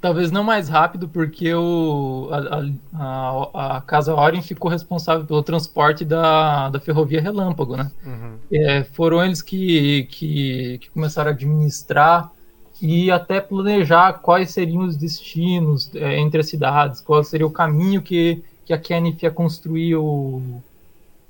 Talvez 0.03 0.33
não 0.33 0.43
mais 0.43 0.69
rápido, 0.69 1.09
porque 1.09 1.55
o, 1.55 2.29
a, 2.33 3.53
a, 3.55 3.77
a 3.77 3.81
Casa 3.83 4.13
Oren 4.13 4.43
ficou 4.43 4.69
responsável 4.69 5.25
pelo 5.25 5.45
transporte 5.45 6.05
da, 6.05 6.69
da 6.71 6.81
ferrovia 6.81 7.21
Relâmpago, 7.23 7.77
né? 7.77 7.89
Uhum. 8.05 8.37
É, 8.53 8.83
foram 8.83 9.25
eles 9.25 9.41
que, 9.41 10.09
que, 10.11 10.79
que, 10.79 10.91
começaram 10.91 11.31
a 11.31 11.35
administrar 11.35 12.33
e 12.81 13.13
até 13.13 13.41
planejar 13.41 14.15
quais 14.15 14.51
seriam 14.51 14.83
os 14.83 14.97
destinos 14.97 15.89
é, 15.95 16.19
entre 16.19 16.41
as 16.41 16.49
cidades, 16.49 17.01
qual 17.01 17.23
seria 17.23 17.47
o 17.47 17.51
caminho 17.53 18.03
que, 18.03 18.43
que 18.67 18.73
a 18.73 18.79
Kenneth 18.79 19.23
ia 19.23 19.31
construir 19.31 19.95
o, 19.95 20.43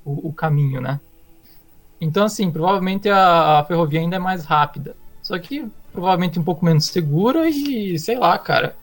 o, 0.03 0.29
o 0.29 0.33
caminho, 0.33 0.81
né? 0.81 0.99
Então, 2.01 2.25
assim, 2.25 2.49
provavelmente 2.49 3.07
a, 3.07 3.59
a 3.59 3.63
ferrovia 3.65 3.99
ainda 3.99 4.15
é 4.15 4.19
mais 4.19 4.45
rápida. 4.45 4.95
Só 5.21 5.37
que 5.37 5.71
provavelmente 5.93 6.39
um 6.39 6.43
pouco 6.43 6.65
menos 6.65 6.85
segura 6.85 7.47
e 7.47 7.97
sei 7.99 8.17
lá, 8.17 8.37
cara. 8.37 8.75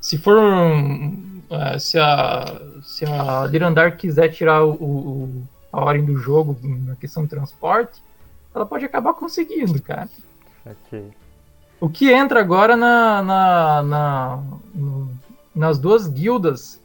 Se 0.00 0.18
for. 0.18 0.36
Uh, 0.38 1.78
se 1.78 1.96
a, 1.96 2.60
se 2.82 3.04
a 3.04 3.46
Lirandar 3.46 3.96
quiser 3.96 4.30
tirar 4.30 4.64
o, 4.64 4.72
o, 4.72 5.42
a 5.72 5.80
ordem 5.80 6.04
do 6.04 6.16
jogo 6.16 6.58
na 6.62 6.96
questão 6.96 7.22
de 7.22 7.28
transporte, 7.28 8.02
ela 8.52 8.66
pode 8.66 8.84
acabar 8.84 9.14
conseguindo, 9.14 9.80
cara. 9.80 10.08
Ok. 10.64 11.12
O 11.80 11.88
que 11.88 12.10
entra 12.10 12.40
agora 12.40 12.76
na, 12.76 13.22
na, 13.22 13.82
na 13.82 14.42
no, 14.74 15.10
nas 15.54 15.78
duas 15.78 16.08
guildas 16.08 16.80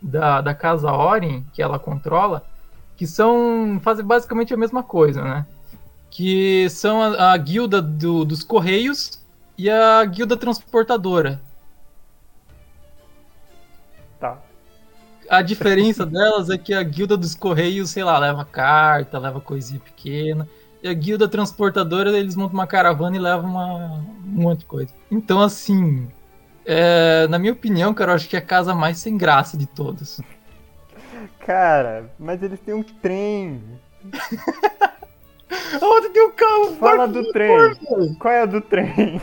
da, 0.00 0.40
da 0.40 0.54
Casa 0.54 0.92
Orin, 0.92 1.44
que 1.52 1.60
ela 1.60 1.78
controla, 1.78 2.44
que 2.96 3.06
são 3.06 3.80
fazem 3.82 4.04
basicamente 4.04 4.54
a 4.54 4.56
mesma 4.56 4.82
coisa, 4.82 5.22
né? 5.22 5.46
Que 6.18 6.68
são 6.70 7.00
a, 7.00 7.32
a 7.32 7.36
guilda 7.36 7.80
do, 7.80 8.24
dos 8.24 8.42
Correios 8.42 9.24
e 9.56 9.70
a 9.70 10.04
guilda 10.04 10.36
transportadora. 10.36 11.40
Tá. 14.18 14.36
A 15.30 15.42
diferença 15.42 16.02
delas 16.10 16.50
é 16.50 16.58
que 16.58 16.74
a 16.74 16.82
guilda 16.82 17.16
dos 17.16 17.36
Correios, 17.36 17.90
sei 17.90 18.02
lá, 18.02 18.18
leva 18.18 18.44
carta, 18.44 19.16
leva 19.16 19.40
coisinha 19.40 19.78
pequena. 19.78 20.48
E 20.82 20.88
a 20.88 20.92
guilda 20.92 21.28
transportadora, 21.28 22.10
eles 22.10 22.34
montam 22.34 22.54
uma 22.54 22.66
caravana 22.66 23.14
e 23.14 23.20
levam 23.20 23.48
uma, 23.48 23.76
um 23.76 24.42
monte 24.42 24.58
de 24.58 24.66
coisa. 24.66 24.92
Então, 25.08 25.40
assim, 25.40 26.10
é, 26.66 27.28
na 27.28 27.38
minha 27.38 27.52
opinião, 27.52 27.94
cara, 27.94 28.10
eu 28.10 28.16
acho 28.16 28.28
que 28.28 28.34
é 28.34 28.40
a 28.40 28.42
casa 28.42 28.74
mais 28.74 28.98
sem 28.98 29.16
graça 29.16 29.56
de 29.56 29.66
todas. 29.66 30.20
Cara, 31.38 32.10
mas 32.18 32.42
eles 32.42 32.58
têm 32.58 32.74
um 32.74 32.82
trem. 32.82 33.62
Onde 35.82 36.08
tem 36.10 36.26
um 36.26 36.32
carro? 36.32 36.76
Fala 36.76 37.06
do 37.08 37.32
trem. 37.32 37.74
Qual 38.18 38.34
é 38.34 38.42
a 38.42 38.46
do 38.46 38.60
trem? 38.60 39.20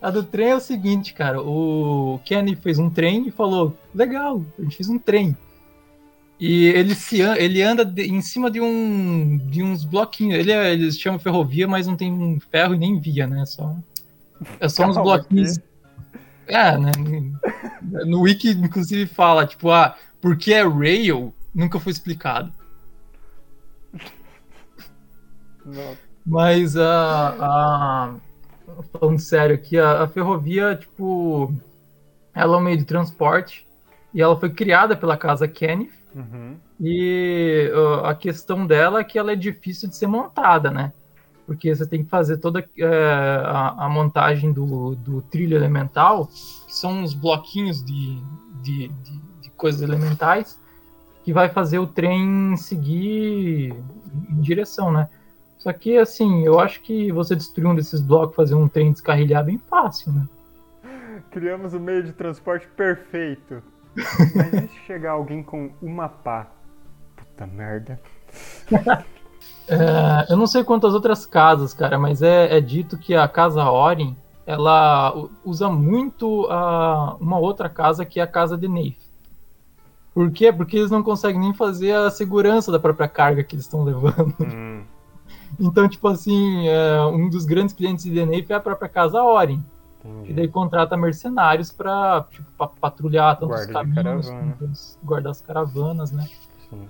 A 0.00 0.10
do 0.10 0.22
trem 0.22 0.50
é 0.50 0.54
o 0.56 0.60
seguinte, 0.60 1.14
cara. 1.14 1.40
O 1.40 2.20
Kenny 2.24 2.54
fez 2.56 2.78
um 2.78 2.90
trem 2.90 3.26
e 3.26 3.30
falou: 3.30 3.74
legal, 3.94 4.44
a 4.58 4.62
gente 4.62 4.76
fez 4.76 4.88
um 4.88 4.98
trem. 4.98 5.36
E 6.38 6.66
ele, 6.66 6.94
se, 6.94 7.22
ele 7.22 7.62
anda 7.62 7.84
de, 7.84 8.02
em 8.02 8.20
cima 8.20 8.50
de, 8.50 8.60
um, 8.60 9.38
de 9.38 9.62
uns 9.62 9.84
bloquinhos. 9.84 10.38
Ele, 10.38 10.52
é, 10.52 10.72
eles 10.72 10.98
chamam 10.98 11.18
ferrovia, 11.18 11.66
mas 11.66 11.86
não 11.86 11.96
tem 11.96 12.38
ferro 12.50 12.74
e 12.74 12.78
nem 12.78 13.00
via, 13.00 13.26
né? 13.26 13.46
Só, 13.46 13.76
é 14.60 14.68
só 14.68 14.86
uns 14.86 14.96
bloquinhos. 14.96 15.56
Aqui. 15.56 15.66
É, 16.48 16.76
né? 16.76 16.92
No 18.04 18.20
Wiki, 18.22 18.50
inclusive, 18.50 19.06
fala, 19.06 19.46
tipo, 19.46 19.70
ah, 19.70 19.96
porque 20.20 20.52
é 20.52 20.66
rail, 20.66 21.32
nunca 21.54 21.80
foi 21.80 21.92
explicado. 21.92 22.52
Mas 26.24 26.76
a, 26.76 27.36
a. 27.40 28.14
Falando 28.92 29.18
sério 29.18 29.54
aqui, 29.54 29.78
a, 29.78 30.02
a, 30.02 30.08
ferrovia, 30.08 30.76
tipo. 30.76 31.52
Ela 32.34 32.56
é 32.56 32.58
um 32.58 32.62
meio 32.62 32.78
de 32.78 32.84
transporte. 32.84 33.66
E 34.12 34.22
ela 34.22 34.38
foi 34.38 34.50
criada 34.50 34.96
pela 34.96 35.16
casa 35.16 35.46
Kenneth. 35.46 35.92
Uhum. 36.14 36.56
E 36.80 37.70
uh, 37.74 38.06
a 38.06 38.14
questão 38.14 38.66
dela 38.66 39.00
é 39.00 39.04
que 39.04 39.18
ela 39.18 39.32
é 39.32 39.36
difícil 39.36 39.88
de 39.88 39.96
ser 39.96 40.06
montada, 40.06 40.70
né? 40.70 40.92
Porque 41.46 41.74
você 41.74 41.86
tem 41.86 42.02
que 42.02 42.08
fazer 42.08 42.38
toda 42.38 42.64
é, 42.78 42.86
a, 43.44 43.84
a, 43.84 43.88
montagem 43.88 44.50
do, 44.52 44.94
do 44.94 45.20
trilho 45.22 45.56
elemental, 45.56 46.26
que 46.26 46.74
são 46.74 47.02
uns 47.02 47.12
bloquinhos 47.12 47.84
de, 47.84 48.18
de, 48.62 48.88
de, 48.88 49.18
de 49.42 49.50
coisas 49.50 49.82
elementais, 49.82 50.58
que 51.22 51.32
vai 51.32 51.50
fazer 51.50 51.78
o 51.78 51.86
trem 51.86 52.56
seguir 52.56 53.74
em 54.30 54.40
direção, 54.40 54.90
né? 54.90 55.08
Só 55.64 55.72
que, 55.72 55.96
assim, 55.96 56.44
eu 56.44 56.60
acho 56.60 56.82
que 56.82 57.10
você 57.10 57.34
destruir 57.34 57.66
um 57.66 57.74
desses 57.74 58.02
blocos, 58.02 58.36
fazer 58.36 58.54
um 58.54 58.68
trem 58.68 58.92
descarrilhar 58.92 59.40
é 59.40 59.46
bem 59.46 59.58
fácil, 59.58 60.12
né? 60.12 60.28
Criamos 61.32 61.72
o 61.72 61.78
um 61.78 61.80
meio 61.80 62.02
de 62.02 62.12
transporte 62.12 62.68
perfeito. 62.76 63.62
Mas 63.96 64.52
e 64.52 64.68
se 64.68 64.78
chegar 64.86 65.12
alguém 65.12 65.42
com 65.42 65.72
uma 65.80 66.06
pá? 66.06 66.48
Puta 67.16 67.46
merda. 67.46 67.98
é, 69.66 70.26
eu 70.28 70.36
não 70.36 70.46
sei 70.46 70.62
quantas 70.62 70.92
outras 70.92 71.24
casas, 71.24 71.72
cara, 71.72 71.98
mas 71.98 72.20
é, 72.20 72.58
é 72.58 72.60
dito 72.60 72.98
que 72.98 73.14
a 73.14 73.26
casa 73.26 73.64
Orin, 73.64 74.14
ela 74.44 75.14
usa 75.42 75.70
muito 75.70 76.46
a, 76.50 77.16
uma 77.18 77.38
outra 77.38 77.70
casa 77.70 78.04
que 78.04 78.20
é 78.20 78.22
a 78.22 78.26
casa 78.26 78.58
de 78.58 78.68
Neif. 78.68 78.98
Por 80.12 80.30
quê? 80.30 80.52
Porque 80.52 80.76
eles 80.76 80.90
não 80.90 81.02
conseguem 81.02 81.40
nem 81.40 81.54
fazer 81.54 81.92
a 81.92 82.10
segurança 82.10 82.70
da 82.70 82.78
própria 82.78 83.08
carga 83.08 83.42
que 83.42 83.54
eles 83.54 83.64
estão 83.64 83.82
levando. 83.82 84.36
Hum. 84.42 84.84
Então, 85.58 85.88
tipo 85.88 86.08
assim, 86.08 86.68
é, 86.68 87.00
um 87.02 87.28
dos 87.28 87.44
grandes 87.44 87.74
clientes 87.74 88.04
de 88.04 88.10
DNA 88.12 88.44
foi 88.46 88.56
a 88.56 88.60
própria 88.60 88.88
Casa 88.88 89.22
Orin. 89.22 89.62
Entendi. 90.04 90.30
E 90.30 90.34
daí 90.34 90.48
contrata 90.48 90.96
mercenários 90.96 91.72
para 91.72 92.26
tipo, 92.30 92.68
patrulhar 92.80 93.38
tanto 93.38 93.54
os 93.54 93.66
caminhos, 93.66 94.98
guardar 95.02 95.30
as 95.30 95.40
caravanas, 95.40 96.12
né? 96.12 96.28
Sim. 96.68 96.88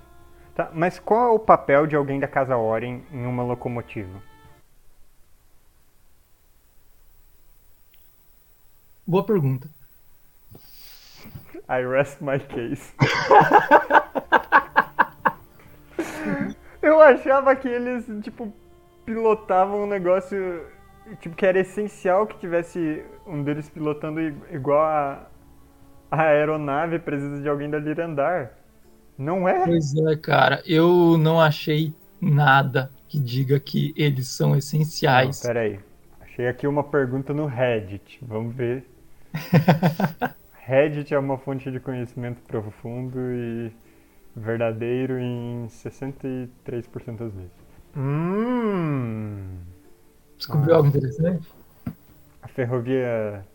Tá, 0.53 0.69
mas 0.73 0.99
qual 0.99 1.29
é 1.29 1.31
o 1.31 1.39
papel 1.39 1.87
de 1.87 1.95
alguém 1.95 2.19
da 2.19 2.27
Casa 2.27 2.57
Orin 2.57 3.03
em 3.11 3.25
uma 3.25 3.43
locomotiva? 3.43 4.21
Boa 9.07 9.23
pergunta. 9.23 9.69
I 11.69 11.85
rest 11.85 12.21
my 12.21 12.39
case. 12.39 12.93
Eu 16.85 17.01
achava 17.01 17.55
que 17.55 17.67
eles, 17.67 18.05
tipo, 18.21 18.53
pilotavam 19.03 19.83
um 19.83 19.87
negócio, 19.87 20.63
tipo, 21.19 21.35
que 21.35 21.43
era 21.43 21.59
essencial 21.59 22.27
que 22.27 22.37
tivesse 22.37 23.03
um 23.25 23.43
deles 23.43 23.67
pilotando 23.69 24.21
igual 24.51 24.85
a, 24.85 25.27
a 26.11 26.21
aeronave 26.21 26.99
precisa 26.99 27.41
de 27.41 27.49
alguém 27.49 27.71
dali 27.71 27.99
andar. 27.99 28.51
Não 29.17 29.49
é? 29.49 29.65
Pois 29.65 29.95
é, 29.95 30.15
cara. 30.15 30.61
Eu 30.63 31.17
não 31.17 31.41
achei 31.41 31.91
nada 32.21 32.91
que 33.07 33.19
diga 33.19 33.59
que 33.59 33.91
eles 33.97 34.27
são 34.27 34.55
essenciais. 34.55 35.41
Não, 35.41 35.53
peraí. 35.53 35.79
Achei 36.21 36.47
aqui 36.47 36.67
uma 36.67 36.83
pergunta 36.83 37.33
no 37.33 37.47
Reddit. 37.47 38.19
Vamos 38.21 38.53
ver. 38.53 38.85
Reddit 40.53 41.13
é 41.13 41.17
uma 41.17 41.37
fonte 41.37 41.71
de 41.71 41.79
conhecimento 41.79 42.41
profundo 42.43 43.17
e 43.19 43.71
verdadeiro 44.35 45.17
em 45.17 45.65
63% 45.67 46.49
das 47.17 47.33
vezes. 47.33 47.51
Hum. 47.95 49.57
Descobriu 50.37 50.73
ah. 50.73 50.77
algo 50.77 50.89
interessante? 50.89 51.47
A 52.41 52.47
ferrovia 52.47 53.45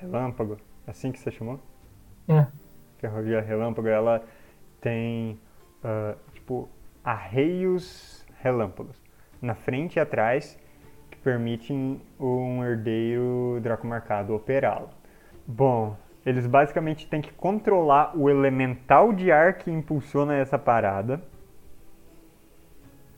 Relâmpago, 0.00 0.56
assim 0.86 1.12
que 1.12 1.18
você 1.18 1.30
chamou? 1.30 1.60
É. 2.26 2.46
Ferrovia 2.98 3.40
Relâmpago, 3.40 3.88
ela 3.88 4.24
tem, 4.80 5.38
uh, 5.84 6.16
tipo, 6.32 6.68
arreios 7.04 8.24
relâmpagos 8.42 8.96
na 9.40 9.54
frente 9.54 9.96
e 9.96 10.00
atrás 10.00 10.58
que 11.10 11.18
permitem 11.18 12.00
um 12.18 12.64
herdeiro 12.64 13.58
Draco 13.62 13.86
Marcado 13.86 14.34
operá-lo. 14.34 14.88
Bom, 15.46 15.96
eles 16.24 16.46
basicamente 16.46 17.06
têm 17.06 17.20
que 17.20 17.32
controlar 17.32 18.16
o 18.16 18.28
elemental 18.28 19.12
de 19.12 19.32
ar 19.32 19.54
que 19.54 19.70
impulsiona 19.70 20.34
essa 20.34 20.58
parada. 20.58 21.20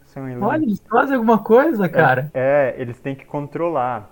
São 0.04 0.28
ele... 0.28 0.40
Olha, 0.40 0.62
eles 0.62 0.82
fazem 0.88 1.16
alguma 1.16 1.38
coisa, 1.38 1.88
cara. 1.88 2.30
É, 2.34 2.74
é 2.76 2.80
eles 2.80 3.00
têm 3.00 3.14
que 3.14 3.24
controlar. 3.24 4.10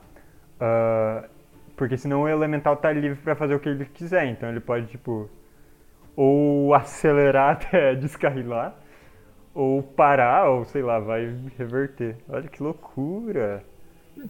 Uh, 0.57 1.29
porque 1.77 1.97
senão 1.97 2.23
o 2.23 2.29
elemental 2.29 2.77
tá 2.77 2.93
livre 2.93 3.19
para 3.23 3.37
fazer 3.37 3.55
o 3.55 3.61
que 3.61 3.69
ele 3.69 3.85
quiser. 3.85 4.27
Então 4.27 4.49
ele 4.49 4.61
pode, 4.61 4.87
tipo, 4.87 5.31
ou 6.17 6.75
acelerar 6.75 7.53
até 7.53 7.95
descarrilar, 7.95 8.75
ou 9.55 9.83
parar, 9.83 10.51
ou 10.51 10.65
sei 10.65 10.83
lá, 10.83 10.99
vai 10.99 11.35
reverter. 11.57 12.17
Olha 12.29 12.49
que 12.49 12.63
loucura. 12.63 13.63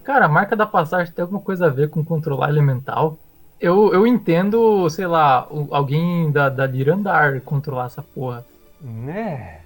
Cara, 0.03 0.25
a 0.25 0.29
marca 0.29 0.55
da 0.55 0.65
passagem 0.65 1.13
tem 1.13 1.23
alguma 1.23 1.41
coisa 1.41 1.65
a 1.65 1.69
ver 1.69 1.89
com 1.89 2.05
controlar 2.05 2.49
elemental? 2.49 3.17
Eu, 3.61 3.93
eu 3.93 4.07
entendo, 4.07 4.89
sei 4.89 5.05
lá, 5.05 5.47
alguém 5.69 6.31
da, 6.31 6.49
da 6.49 6.65
Lirandar 6.65 7.39
controlar 7.41 7.85
essa 7.85 8.01
porra. 8.01 8.43
Né? 8.81 9.61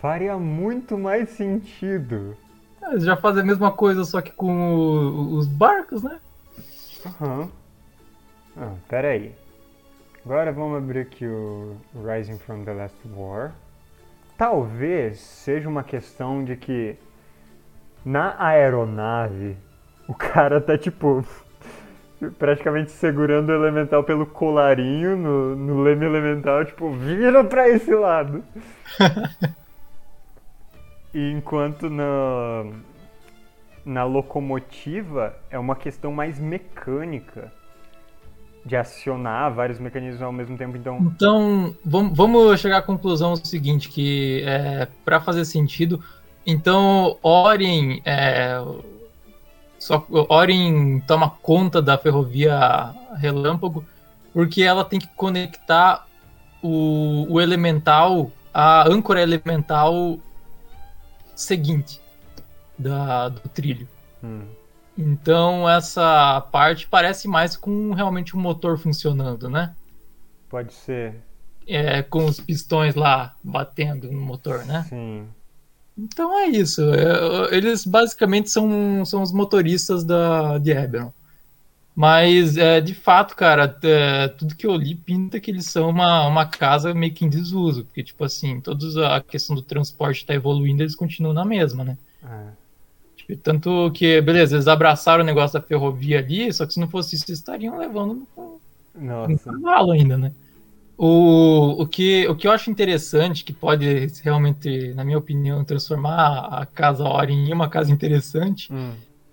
Faria 0.00 0.38
muito 0.38 0.96
mais 0.96 1.30
sentido. 1.30 2.36
É, 2.80 2.92
eles 2.92 3.04
já 3.04 3.16
fazem 3.16 3.42
a 3.42 3.44
mesma 3.44 3.72
coisa, 3.72 4.04
só 4.04 4.20
que 4.20 4.30
com 4.30 4.74
o, 4.76 5.34
os 5.34 5.48
barcos, 5.48 6.04
né? 6.04 6.20
Aham. 7.04 7.40
Uhum. 7.40 7.48
Ah, 8.56 8.74
pera 8.88 9.08
aí. 9.08 9.34
Agora 10.24 10.52
vamos 10.52 10.78
abrir 10.78 11.00
aqui 11.00 11.26
o 11.26 11.76
Rising 12.04 12.38
from 12.38 12.62
the 12.62 12.72
Last 12.72 12.96
War. 13.16 13.52
Talvez 14.38 15.18
seja 15.18 15.68
uma 15.68 15.82
questão 15.82 16.44
de 16.44 16.56
que 16.56 16.96
na 18.04 18.36
aeronave 18.38 19.56
o 20.06 20.14
cara 20.14 20.60
tá 20.60 20.78
tipo 20.78 21.24
praticamente 22.38 22.90
segurando 22.90 23.48
o 23.48 23.54
elemental 23.54 24.04
pelo 24.04 24.26
colarinho 24.26 25.16
no, 25.16 25.56
no 25.56 25.82
leme 25.82 26.04
elemental, 26.04 26.64
tipo, 26.64 26.90
vira 26.92 27.42
pra 27.44 27.68
esse 27.68 27.94
lado. 27.94 28.44
e 31.14 31.30
enquanto 31.32 31.88
na, 31.88 32.66
na 33.84 34.04
locomotiva 34.04 35.34
é 35.50 35.58
uma 35.58 35.74
questão 35.74 36.12
mais 36.12 36.38
mecânica 36.38 37.52
de 38.64 38.76
acionar 38.76 39.52
vários 39.52 39.78
mecanismos 39.78 40.20
ao 40.20 40.32
mesmo 40.32 40.56
tempo. 40.58 40.76
Então, 40.76 40.98
então 41.00 41.74
vamos, 41.84 42.16
vamos 42.16 42.60
chegar 42.60 42.78
à 42.78 42.82
conclusão 42.82 43.34
seguinte, 43.36 43.88
que 43.88 44.42
é, 44.44 44.86
para 45.04 45.20
fazer 45.20 45.46
sentido, 45.46 46.02
então 46.46 47.18
Orien, 47.22 48.02
é, 48.04 48.58
só 49.80 50.06
Orien 50.28 51.00
toma 51.00 51.30
conta 51.30 51.80
da 51.80 51.96
ferrovia 51.96 52.94
Relâmpago 53.16 53.84
porque 54.32 54.62
ela 54.62 54.84
tem 54.84 55.00
que 55.00 55.08
conectar 55.08 56.06
o, 56.62 57.26
o 57.28 57.40
elemental, 57.40 58.30
a 58.52 58.86
âncora 58.86 59.22
elemental 59.22 60.18
seguinte 61.34 61.98
da, 62.78 63.30
do 63.30 63.48
trilho. 63.48 63.88
Hum. 64.22 64.42
Então 64.96 65.68
essa 65.68 66.46
parte 66.52 66.86
parece 66.86 67.26
mais 67.26 67.56
com 67.56 67.94
realmente 67.94 68.36
um 68.36 68.40
motor 68.40 68.78
funcionando, 68.78 69.48
né? 69.48 69.74
Pode 70.50 70.74
ser. 70.74 71.22
É, 71.66 72.02
com 72.02 72.26
os 72.26 72.38
pistões 72.38 72.94
lá 72.94 73.34
batendo 73.42 74.12
no 74.12 74.20
motor, 74.20 74.64
né? 74.66 74.84
Sim. 74.90 75.26
Então 76.00 76.38
é 76.38 76.46
isso. 76.48 76.82
É, 76.94 77.54
eles 77.54 77.84
basicamente 77.84 78.50
são, 78.50 79.04
são 79.04 79.22
os 79.22 79.32
motoristas 79.32 80.02
da, 80.02 80.58
de 80.58 80.70
Eberron. 80.70 81.12
Mas, 81.94 82.56
é, 82.56 82.80
de 82.80 82.94
fato, 82.94 83.36
cara, 83.36 83.76
é, 83.82 84.28
tudo 84.28 84.54
que 84.54 84.66
eu 84.66 84.74
li 84.74 84.94
pinta 84.94 85.38
que 85.38 85.50
eles 85.50 85.66
são 85.66 85.90
uma, 85.90 86.26
uma 86.26 86.46
casa 86.46 86.94
meio 86.94 87.12
que 87.12 87.24
em 87.26 87.28
desuso. 87.28 87.84
Porque, 87.84 88.02
tipo 88.02 88.24
assim, 88.24 88.60
toda 88.60 89.14
a 89.14 89.20
questão 89.20 89.54
do 89.54 89.62
transporte 89.62 90.18
está 90.18 90.34
evoluindo, 90.34 90.82
eles 90.82 90.94
continuam 90.94 91.34
na 91.34 91.44
mesma, 91.44 91.84
né? 91.84 91.98
É. 92.24 93.36
Tanto 93.42 93.90
que, 93.92 94.20
beleza, 94.20 94.56
eles 94.56 94.66
abraçaram 94.66 95.22
o 95.22 95.26
negócio 95.26 95.60
da 95.60 95.64
ferrovia 95.64 96.18
ali, 96.18 96.52
só 96.52 96.66
que 96.66 96.72
se 96.72 96.80
não 96.80 96.88
fosse 96.88 97.14
isso, 97.14 97.26
eles 97.28 97.38
estariam 97.38 97.78
levando 97.78 98.26
no, 98.34 98.58
cavalo 99.38 99.92
ainda, 99.92 100.16
né? 100.16 100.32
O, 101.02 101.80
o, 101.80 101.86
que, 101.86 102.28
o 102.28 102.36
que 102.36 102.46
eu 102.46 102.52
acho 102.52 102.70
interessante, 102.70 103.42
que 103.42 103.54
pode 103.54 103.86
realmente, 104.22 104.92
na 104.92 105.02
minha 105.02 105.16
opinião, 105.16 105.64
transformar 105.64 106.60
a 106.60 106.66
Casa 106.66 107.04
Ori 107.04 107.32
em 107.32 107.50
uma 107.54 107.70
casa 107.70 107.90
interessante, 107.90 108.70
hum. 108.70 108.92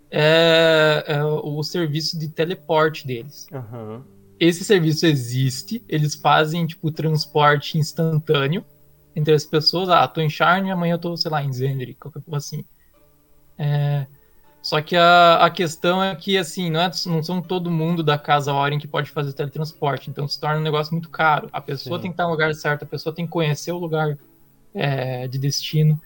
é, 0.09 1.03
é, 1.05 1.25
o 1.25 1.61
serviço 1.63 2.17
de 2.17 2.29
teleporte 2.29 3.05
deles. 3.05 3.47
Uhum. 3.51 4.01
Esse 4.39 4.63
serviço 4.63 5.05
existe, 5.05 5.83
eles 5.89 6.15
fazem, 6.15 6.65
tipo, 6.65 6.89
transporte 6.89 7.77
instantâneo 7.77 8.63
entre 9.13 9.33
as 9.33 9.43
pessoas. 9.43 9.89
Ah, 9.89 10.07
tô 10.07 10.21
em 10.21 10.29
Charne, 10.29 10.71
amanhã 10.71 10.93
eu 10.93 10.99
tô, 10.99 11.17
sei 11.17 11.29
lá, 11.29 11.43
em 11.43 11.51
Zendri, 11.51 11.95
qualquer 11.95 12.21
coisa 12.21 12.37
assim. 12.37 12.63
É, 13.57 14.07
só 14.67 14.81
que 14.81 14.97
a, 14.97 15.35
a 15.35 15.49
questão 15.49 16.03
é 16.03 16.13
que, 16.13 16.37
assim, 16.37 16.69
não, 16.69 16.81
é, 16.81 16.91
não 17.05 17.23
são 17.23 17.41
todo 17.41 17.71
mundo 17.71 18.03
da 18.03 18.17
casa 18.17 18.53
Oren 18.53 18.77
que 18.77 18.85
pode 18.85 19.09
fazer 19.09 19.31
teletransporte, 19.31 20.09
então 20.09 20.27
se 20.27 20.37
torna 20.37 20.59
um 20.59 20.61
negócio 20.61 20.91
muito 20.91 21.07
caro. 21.07 21.47
A 21.53 21.61
pessoa 21.61 21.97
Sim. 21.97 22.01
tem 22.01 22.11
que 22.11 22.15
estar 22.15 22.25
no 22.25 22.31
lugar 22.31 22.53
certo, 22.53 22.83
a 22.83 22.85
pessoa 22.85 23.15
tem 23.15 23.25
que 23.25 23.31
conhecer 23.31 23.71
o 23.71 23.77
lugar 23.77 24.17
é, 24.75 25.25
de 25.25 25.37
destino. 25.39 25.97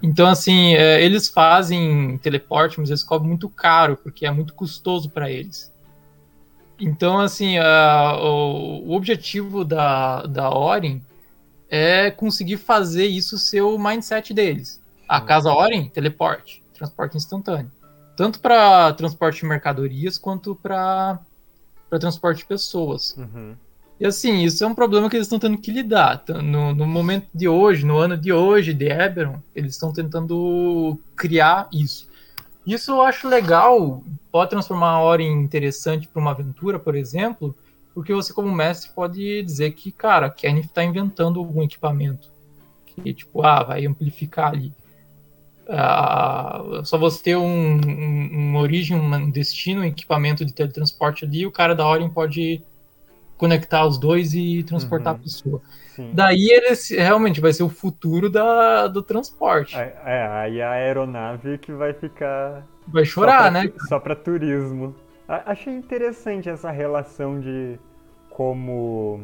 Então, 0.00 0.28
assim, 0.28 0.76
é, 0.76 1.02
eles 1.02 1.28
fazem 1.28 2.16
teleporte, 2.18 2.78
mas 2.78 2.90
eles 2.90 3.02
cobram 3.02 3.26
muito 3.26 3.48
caro, 3.48 3.96
porque 3.96 4.24
é 4.24 4.30
muito 4.30 4.54
custoso 4.54 5.10
para 5.10 5.28
eles. 5.28 5.72
Então, 6.78 7.18
assim, 7.18 7.58
a, 7.58 8.16
o, 8.22 8.84
o, 8.86 8.92
objetivo 8.92 9.64
da, 9.64 10.22
da 10.26 10.56
Oren 10.56 11.02
é 11.68 12.08
conseguir 12.12 12.58
fazer 12.58 13.06
isso 13.06 13.36
ser 13.36 13.62
o 13.62 13.76
mindset 13.76 14.32
deles. 14.32 14.80
A 15.08 15.20
casa 15.20 15.52
Oren, 15.52 15.88
teleporte 15.88 16.64
transporte 16.76 17.16
instantâneo. 17.16 17.70
Tanto 18.16 18.40
para 18.40 18.92
transporte 18.94 19.40
de 19.40 19.46
mercadorias 19.46 20.16
quanto 20.16 20.54
para 20.54 21.20
transporte 22.00 22.38
de 22.38 22.46
pessoas. 22.46 23.14
Uhum. 23.16 23.54
E 23.98 24.06
assim, 24.06 24.42
isso 24.42 24.62
é 24.62 24.66
um 24.66 24.74
problema 24.74 25.08
que 25.08 25.16
eles 25.16 25.26
estão 25.26 25.38
tendo 25.38 25.56
que 25.58 25.70
lidar. 25.70 26.22
No, 26.42 26.74
no, 26.74 26.86
momento 26.86 27.28
de 27.34 27.48
hoje, 27.48 27.84
no 27.84 27.96
ano 27.96 28.16
de 28.16 28.32
hoje, 28.32 28.74
de 28.74 28.86
Eberron, 28.86 29.40
eles 29.54 29.72
estão 29.72 29.92
tentando 29.92 30.98
criar 31.14 31.68
isso. 31.72 32.08
Isso 32.66 32.90
eu 32.90 33.02
acho 33.02 33.28
legal, 33.28 34.02
pode 34.30 34.50
transformar 34.50 34.90
a 34.90 35.00
hora 35.00 35.22
em 35.22 35.32
interessante 35.32 36.08
para 36.08 36.20
uma 36.20 36.32
aventura, 36.32 36.78
por 36.78 36.94
exemplo, 36.94 37.56
porque 37.94 38.12
você, 38.12 38.32
como 38.32 38.52
mestre, 38.52 38.90
pode 38.94 39.42
dizer 39.42 39.70
que, 39.72 39.90
cara, 39.90 40.26
a 40.26 40.48
gente 40.48 40.66
está 40.66 40.84
inventando 40.84 41.38
algum 41.38 41.62
equipamento 41.62 42.28
que, 42.86 43.14
tipo, 43.14 43.42
ah, 43.42 43.62
vai 43.62 43.86
amplificar 43.86 44.52
ali. 44.52 44.72
Uh, 45.66 46.84
só 46.84 46.96
você 46.96 47.22
ter 47.22 47.36
um, 47.36 47.80
um, 47.86 48.28
uma 48.32 48.60
origem, 48.60 48.96
um 48.96 49.30
destino, 49.30 49.80
um 49.80 49.84
equipamento 49.84 50.44
de 50.44 50.52
teletransporte 50.52 51.24
ali, 51.24 51.44
o 51.44 51.50
cara 51.50 51.74
da 51.74 51.86
Orient 51.86 52.12
pode 52.12 52.62
conectar 53.36 53.84
os 53.84 53.98
dois 53.98 54.32
e 54.32 54.62
transportar 54.62 55.14
uhum. 55.14 55.20
a 55.20 55.22
pessoa. 55.22 55.62
Sim. 55.88 56.10
Daí 56.12 56.48
ele 56.50 56.74
realmente 57.02 57.40
vai 57.40 57.52
ser 57.52 57.62
o 57.62 57.68
futuro 57.68 58.30
da, 58.30 58.86
do 58.86 59.02
transporte. 59.02 59.76
É, 59.76 59.96
é, 60.04 60.26
aí 60.26 60.62
a 60.62 60.70
aeronave 60.70 61.58
que 61.58 61.72
vai 61.72 61.92
ficar. 61.92 62.66
Vai 62.86 63.04
chorar, 63.04 63.44
só 63.44 63.50
pra, 63.50 63.50
né? 63.50 63.72
Só 63.88 64.00
para 64.00 64.14
turismo. 64.16 64.94
Achei 65.26 65.74
interessante 65.74 66.48
essa 66.48 66.70
relação 66.70 67.40
de 67.40 67.78
como 68.30 69.22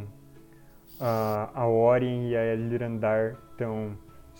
uh, 1.00 1.50
a 1.54 1.68
Orient 1.68 2.30
e 2.30 2.36
a 2.36 2.56
Lirandar 2.56 3.36
estão 3.52 3.96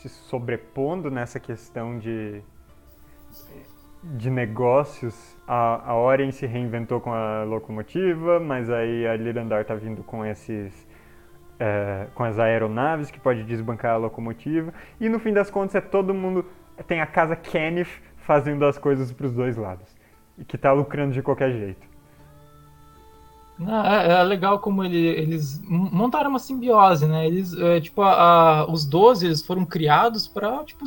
se 0.08 0.22
sobrepondo 0.28 1.10
nessa 1.10 1.38
questão 1.38 1.98
de, 1.98 2.42
de 4.02 4.30
negócios. 4.30 5.36
A, 5.46 5.90
a 5.90 5.96
Orient 5.96 6.32
se 6.32 6.46
reinventou 6.46 7.00
com 7.00 7.12
a 7.12 7.44
locomotiva, 7.44 8.40
mas 8.40 8.70
aí 8.70 9.06
a 9.06 9.16
Lirandar 9.16 9.62
está 9.62 9.74
vindo 9.74 10.02
com 10.02 10.24
esses 10.24 10.86
é, 11.58 12.08
com 12.14 12.24
as 12.24 12.38
aeronaves 12.38 13.10
que 13.10 13.20
pode 13.20 13.44
desbancar 13.44 13.94
a 13.94 13.96
locomotiva. 13.96 14.72
E 15.00 15.08
no 15.08 15.18
fim 15.18 15.32
das 15.32 15.50
contas 15.50 15.76
é 15.76 15.80
todo 15.80 16.12
mundo 16.12 16.44
tem 16.86 17.00
a 17.00 17.06
casa 17.06 17.36
Kenneth 17.36 18.00
fazendo 18.16 18.64
as 18.64 18.78
coisas 18.78 19.12
para 19.12 19.26
os 19.26 19.32
dois 19.32 19.56
lados 19.56 19.94
e 20.36 20.44
que 20.44 20.56
está 20.56 20.72
lucrando 20.72 21.12
de 21.12 21.22
qualquer 21.22 21.52
jeito. 21.52 21.91
É, 23.68 24.12
é, 24.12 24.22
legal 24.22 24.58
como 24.58 24.84
ele, 24.84 24.98
eles 24.98 25.60
montaram 25.66 26.30
uma 26.30 26.38
simbiose, 26.38 27.06
né? 27.06 27.26
Eles, 27.26 27.52
é, 27.54 27.80
tipo, 27.80 28.02
a, 28.02 28.12
a, 28.12 28.70
os 28.70 28.84
12 28.84 29.26
eles 29.26 29.42
foram 29.42 29.64
criados 29.64 30.26
para 30.26 30.64
tipo, 30.64 30.84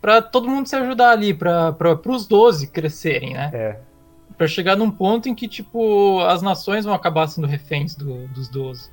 para 0.00 0.22
todo 0.22 0.48
mundo 0.48 0.66
se 0.66 0.76
ajudar 0.76 1.10
ali, 1.10 1.34
para 1.34 1.74
os 2.06 2.26
12 2.26 2.68
crescerem, 2.68 3.34
né? 3.34 3.50
É. 3.52 3.80
Pra 4.36 4.48
chegar 4.48 4.76
num 4.76 4.90
ponto 4.90 5.28
em 5.28 5.34
que, 5.34 5.46
tipo, 5.46 6.20
as 6.20 6.40
nações 6.40 6.84
vão 6.84 6.94
acabar 6.94 7.26
sendo 7.26 7.46
reféns 7.46 7.94
do, 7.94 8.26
dos 8.28 8.48
12. 8.48 8.90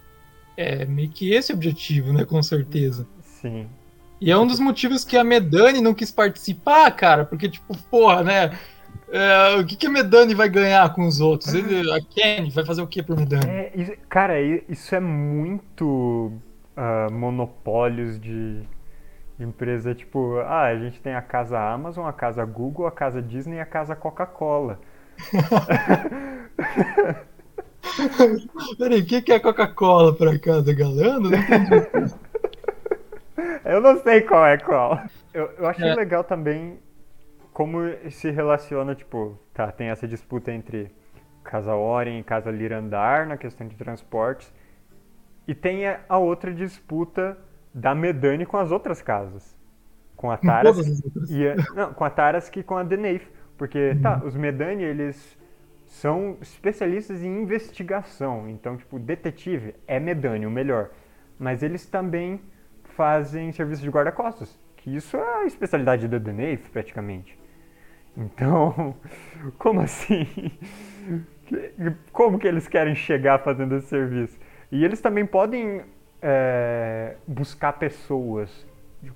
É 0.57 0.85
meio 0.85 1.09
que 1.09 1.31
esse 1.31 1.53
o 1.53 1.55
objetivo, 1.55 2.11
né? 2.11 2.25
Com 2.25 2.41
certeza. 2.43 3.07
Sim. 3.21 3.67
E 4.19 4.31
é 4.31 4.37
um 4.37 4.47
dos 4.47 4.59
motivos 4.59 5.05
que 5.05 5.15
a 5.15 5.23
Medani 5.23 5.79
não 5.79 5.93
quis 5.93 6.11
participar, 6.11 6.89
cara, 6.91 7.23
porque, 7.23 7.47
tipo, 7.47 7.77
porra, 7.89 8.23
né? 8.23 8.57
É, 9.09 9.55
o 9.59 9.65
que, 9.65 9.77
que 9.77 9.87
a 9.87 9.89
Medani 9.89 10.35
vai 10.35 10.49
ganhar 10.49 10.93
com 10.93 11.07
os 11.07 11.21
outros? 11.21 11.53
Ele, 11.53 11.89
a 11.91 11.99
Kenny 12.01 12.51
vai 12.51 12.65
fazer 12.65 12.81
o 12.81 12.87
que 12.87 13.01
por 13.01 13.17
Medani? 13.17 13.49
É, 13.49 13.71
isso- 13.75 13.93
cara, 14.09 14.39
isso 14.41 14.93
é 14.93 14.99
muito 14.99 16.31
ah, 16.75 17.07
monopólios 17.11 18.19
de 18.19 18.63
de 19.37 19.43
empresa. 19.45 19.93
Tipo, 19.93 20.39
ah, 20.39 20.63
a 20.63 20.75
gente 20.77 20.99
tem 20.99 21.13
a 21.13 21.21
casa 21.21 21.59
Amazon, 21.59 22.07
a 22.07 22.13
casa 22.13 22.43
Google, 22.43 22.87
a 22.87 22.91
casa 22.91 23.21
Disney 23.21 23.57
e 23.57 23.59
a 23.59 23.65
casa 23.65 23.95
Coca-Cola. 23.95 24.79
Peraí, 28.77 29.01
o 29.01 29.05
que, 29.05 29.21
que 29.21 29.31
é 29.31 29.39
Coca-Cola 29.39 30.15
pra 30.15 30.37
cada 30.39 30.73
galano? 30.73 31.29
Não 31.29 31.37
entendi. 31.37 31.69
Eu 33.63 33.79
não 33.81 34.01
sei 34.01 34.21
qual 34.21 34.45
é 34.47 34.57
qual. 34.57 34.99
Eu, 35.33 35.49
eu 35.59 35.67
achei 35.67 35.87
É. 35.87 35.93
legal 35.93 36.23
também 36.23 36.79
como 37.57 37.79
se 38.11 38.29
relaciona, 38.29 38.93
tipo, 38.93 39.35
tá, 39.51 39.71
tem 39.71 39.87
essa 39.87 40.07
disputa 40.07 40.51
entre 40.51 40.91
Casa 41.43 41.73
Oren 41.73 42.19
e 42.19 42.23
Casa 42.23 42.51
Lirandar 42.51 43.27
na 43.27 43.35
questão 43.35 43.67
de 43.67 43.75
transportes. 43.75 44.53
E 45.47 45.55
tem 45.55 45.87
a, 45.87 46.17
outra 46.19 46.53
disputa 46.53 47.35
da 47.73 47.95
Medani 47.95 48.45
com 48.45 48.57
as 48.57 48.71
outras 48.71 49.01
casas. 49.01 49.57
Com 50.15 50.29
a 50.29 50.37
Taras 50.37 50.77
e 51.31 51.47
a, 51.47 51.55
não, 51.73 51.93
com 51.95 52.03
a 52.03 52.11
Tarask 52.11 52.55
e 52.55 52.61
com 52.61 52.77
a 52.77 52.83
Deneif. 52.83 53.27
Porque, 53.57 53.97
tá, 54.03 54.21
os 54.23 54.35
Medani, 54.35 54.83
eles 54.83 55.35
são 55.83 56.37
especialistas 56.39 57.23
em 57.23 57.41
investigação. 57.41 58.47
Então, 58.47 58.77
tipo, 58.77 58.99
detetive 58.99 59.73
é 59.87 59.99
Medani, 59.99 60.45
o 60.45 60.51
melhor. 60.51 60.91
Mas 61.39 61.63
eles 61.63 61.87
também 61.87 62.39
fazem 62.83 63.51
serviço 63.51 63.81
de 63.81 63.89
guarda-costas. 63.89 64.59
Que 64.75 64.95
isso 64.95 65.17
é 65.17 65.41
a 65.41 65.45
especialidade 65.47 66.07
da 66.07 66.19
Deneif, 66.19 66.69
praticamente. 66.69 67.46
Então, 68.17 68.95
como 69.57 69.81
assim? 69.81 70.27
Como 72.11 72.37
que 72.39 72.47
eles 72.47 72.67
querem 72.67 72.95
chegar 72.95 73.39
fazendo 73.39 73.75
esse 73.77 73.87
serviço? 73.87 74.37
E 74.71 74.83
eles 74.83 74.99
também 74.99 75.25
podem 75.25 75.81
é, 76.21 77.15
buscar 77.25 77.73
pessoas, 77.73 78.65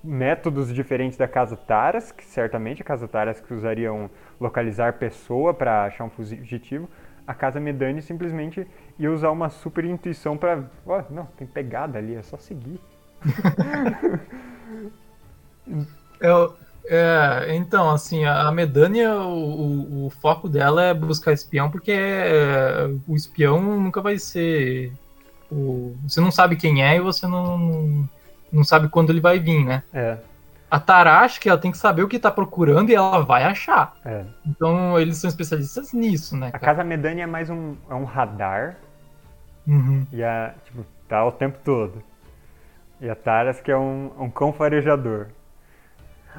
métodos 0.04 0.74
diferentes 0.74 1.18
da 1.18 1.28
Casa 1.28 1.58
Taras, 1.58 2.12
que 2.12 2.24
certamente 2.24 2.82
a 2.82 2.86
Casa 2.86 3.08
Taras 3.08 3.41
que 3.41 3.54
usariam 3.54 4.10
localizar 4.39 4.93
pessoa 4.93 5.54
para 5.54 5.86
achar 5.86 6.06
um 6.06 6.10
fugitivo. 6.10 6.89
A 7.28 7.34
Casa 7.34 7.60
Medani 7.60 8.02
simplesmente 8.02 8.66
ia 8.97 9.12
usar 9.12 9.32
uma 9.32 9.49
super 9.49 9.84
intuição 9.84 10.38
para, 10.38 10.64
ó, 10.86 11.04
não, 11.10 11.26
tem 11.38 11.47
pegada 11.47 11.97
ali, 11.97 12.16
é 12.16 12.22
só 12.22 12.38
seguir. 12.38 12.80
Eu- 16.20 16.56
é, 16.92 17.56
então, 17.56 17.89
assim, 17.89 18.26
a 18.26 18.48
a 18.48 18.52
Medania, 18.52 19.16
o, 19.16 20.04
o- 20.04 20.06
o 20.08 20.10
foco 20.10 20.50
dela 20.50 20.84
é 20.84 20.94
buscar 20.94 21.32
espião, 21.34 21.70
porque 21.72 21.92
é, 21.92 22.88
o 23.08 23.16
espião 23.16 23.62
nunca 23.80 24.02
vai 24.02 24.18
ser. 24.20 24.94
o- 25.52 25.96
você 26.04 26.22
não 26.22 26.32
sabe 26.32 26.56
quem 26.58 26.84
é 26.84 26.98
e 26.98 27.02
você 27.02 27.28
não, 27.28 28.10
não 28.52 28.64
sabe 28.64 28.89
quando 28.89 29.10
ele 29.12 29.22
vai 29.22 29.39
vir, 29.39 29.66
né? 29.66 29.84
É, 29.94 30.18
A 30.70 30.80
Tarash, 30.80 31.38
que 31.39 31.50
ela 31.50 31.58
tem 31.60 31.72
que 31.72 31.78
saber 31.78 32.04
o 32.04 32.08
que 32.08 32.20
tá 32.20 32.32
procurando 32.32 32.89
e 32.92 32.96
ela 32.96 33.20
vai 33.24 33.44
achar. 33.44 33.96
é. 34.06 34.26
Então, 34.46 35.00
eles 35.00 35.18
são 35.18 35.30
especialistas 35.30 35.94
nisso, 35.94 36.36
né? 36.38 36.52
A 36.54 36.60
cara? 36.60 36.60
Casa 36.60 36.84
Medani 36.84 37.22
é 37.22 37.26
mais 37.28 37.50
um, 37.50 37.76
é 37.89 37.94
um 37.96 38.06
radar 38.06 38.78
Uhum. 39.68 40.08
E 40.12 40.24
a, 40.24 40.54
tipo, 40.66 40.86
tá 41.08 41.26
o 41.26 41.32
tempo 41.32 41.58
todo. 41.64 42.04
E 43.02 43.10
a 43.10 43.16
Taras 43.16 43.60
que 43.62 43.72
é 43.72 43.78
um, 43.78 44.12
um 44.20 44.30
cão 44.30 44.54
farejador. 44.54 45.28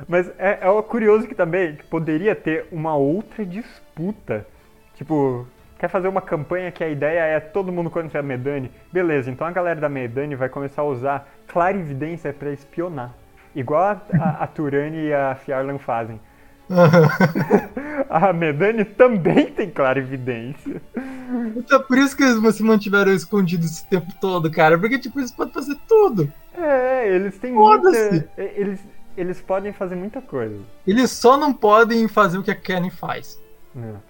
Mas 0.09 0.29
é, 0.39 0.59
é 0.63 0.83
curioso 0.83 1.27
que 1.27 1.35
também 1.35 1.77
que 1.77 1.85
poderia 1.85 2.35
ter 2.35 2.67
uma 2.73 2.95
outra 2.97 3.45
disputa. 3.45 4.47
Tipo, 4.95 5.47
quer 5.79 5.89
fazer 5.89 6.09
uma 6.09 6.21
campanha 6.21 6.71
que 6.71 6.83
a 6.83 6.89
ideia 6.89 7.21
é 7.21 7.41
todo 7.41 7.73
mundo 7.73 7.91
contra 7.91 8.21
a 8.21 8.23
Medani? 8.23 8.71
Beleza, 8.93 9.31
então 9.31 9.47
a 9.47 9.51
galera 9.51 9.81
da 9.81 9.89
Medani 9.89 10.35
vai 10.35 10.49
começar 10.49 10.83
a 10.83 10.87
usar 10.87 11.29
clarividência 11.47 12.33
pra 12.33 12.51
espionar. 12.51 13.13
Igual 13.55 13.83
a, 13.83 14.01
a, 14.19 14.45
a 14.45 14.47
Turani 14.47 15.09
e 15.09 15.13
a 15.13 15.35
Fiarlan 15.35 15.79
fazem. 15.79 16.19
A 18.09 18.33
Medani 18.33 18.85
também 18.85 19.47
tem 19.47 19.71
clarividência. 19.71 20.83
Então, 21.57 21.83
por 21.83 21.97
isso 21.99 22.17
que 22.17 22.23
eles 22.23 22.55
se 22.55 22.63
mantiveram 22.63 23.13
escondidos 23.13 23.71
esse 23.71 23.87
tempo 23.89 24.13
todo, 24.21 24.51
cara. 24.51 24.79
Porque, 24.79 24.99
tipo, 24.99 25.19
eles 25.19 25.33
podem 25.33 25.53
fazer 25.53 25.77
tudo. 25.89 26.33
É, 26.57 27.09
eles 27.09 27.39
têm 27.39 27.53
muita. 27.53 27.89
Eles, 28.37 28.81
eles 29.17 29.41
podem 29.41 29.73
fazer 29.73 29.95
muita 29.95 30.21
coisa. 30.23 30.59
Eles 30.87 31.11
só 31.11 31.37
não 31.37 31.53
podem 31.53 32.07
fazer 32.09 32.39
o 32.39 32.43
que 32.43 32.51
a 32.51 32.55
Kenny 32.55 32.91
faz. 32.91 33.43
né? 33.75 34.01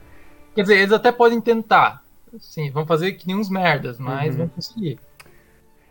Quer 0.54 0.62
dizer, 0.62 0.76
eles 0.78 0.92
até 0.92 1.10
podem 1.12 1.40
tentar. 1.40 2.02
Sim, 2.38 2.70
vão 2.70 2.86
fazer 2.86 3.12
que 3.12 3.26
nem 3.26 3.36
uns 3.36 3.48
merdas, 3.50 3.98
mas 3.98 4.32
Uhum. 4.32 4.38
vão 4.38 4.48
conseguir. 4.48 4.98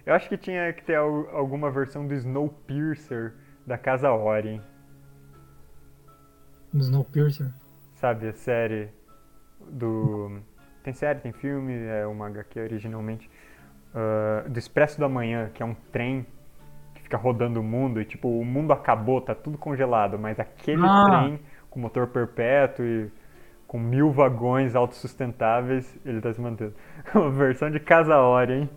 Eu 0.05 0.13
acho 0.15 0.27
que 0.27 0.37
tinha 0.37 0.73
que 0.73 0.83
ter 0.83 0.95
al- 0.95 1.29
alguma 1.35 1.69
versão 1.71 2.07
do 2.07 2.13
Snowpiercer 2.13 3.33
da 3.65 3.77
Casa 3.77 4.11
Orien. 4.11 4.61
No 6.73 6.81
Snowpiercer. 6.81 7.49
Sabe, 7.95 8.29
a 8.29 8.33
série 8.33 8.89
do. 9.69 10.39
Tem 10.83 10.93
série, 10.93 11.19
tem 11.19 11.31
filme, 11.31 11.73
é 11.73 12.05
uma 12.07 12.27
HQ 12.27 12.59
originalmente. 12.59 13.29
ah, 13.93 14.45
do 14.47 14.57
Expresso 14.57 14.99
da 14.99 15.07
Manhã, 15.09 15.49
que 15.53 15.61
é 15.61 15.65
um 15.65 15.75
trem 15.91 16.25
fica 17.11 17.17
rodando 17.17 17.59
o 17.59 17.63
mundo 17.63 17.99
e 17.99 18.05
tipo, 18.05 18.29
o 18.29 18.45
mundo 18.45 18.71
acabou, 18.71 19.19
tá 19.19 19.35
tudo 19.35 19.57
congelado, 19.57 20.17
mas 20.17 20.39
aquele 20.39 20.81
Ah. 20.85 21.03
trem 21.23 21.39
com 21.69 21.79
motor 21.79 22.07
perpétuo 22.07 22.85
e 22.85 23.09
com 23.67 23.77
mil 23.77 24.11
vagões 24.11 24.75
autossustentáveis, 24.75 25.93
ele 26.05 26.21
tá 26.21 26.33
se 26.33 26.39
mantendo. 26.39 26.73
Uma 27.13 27.29
versão 27.31 27.69
de 27.69 27.79
Casa 27.81 28.17
Orien. 28.17 28.69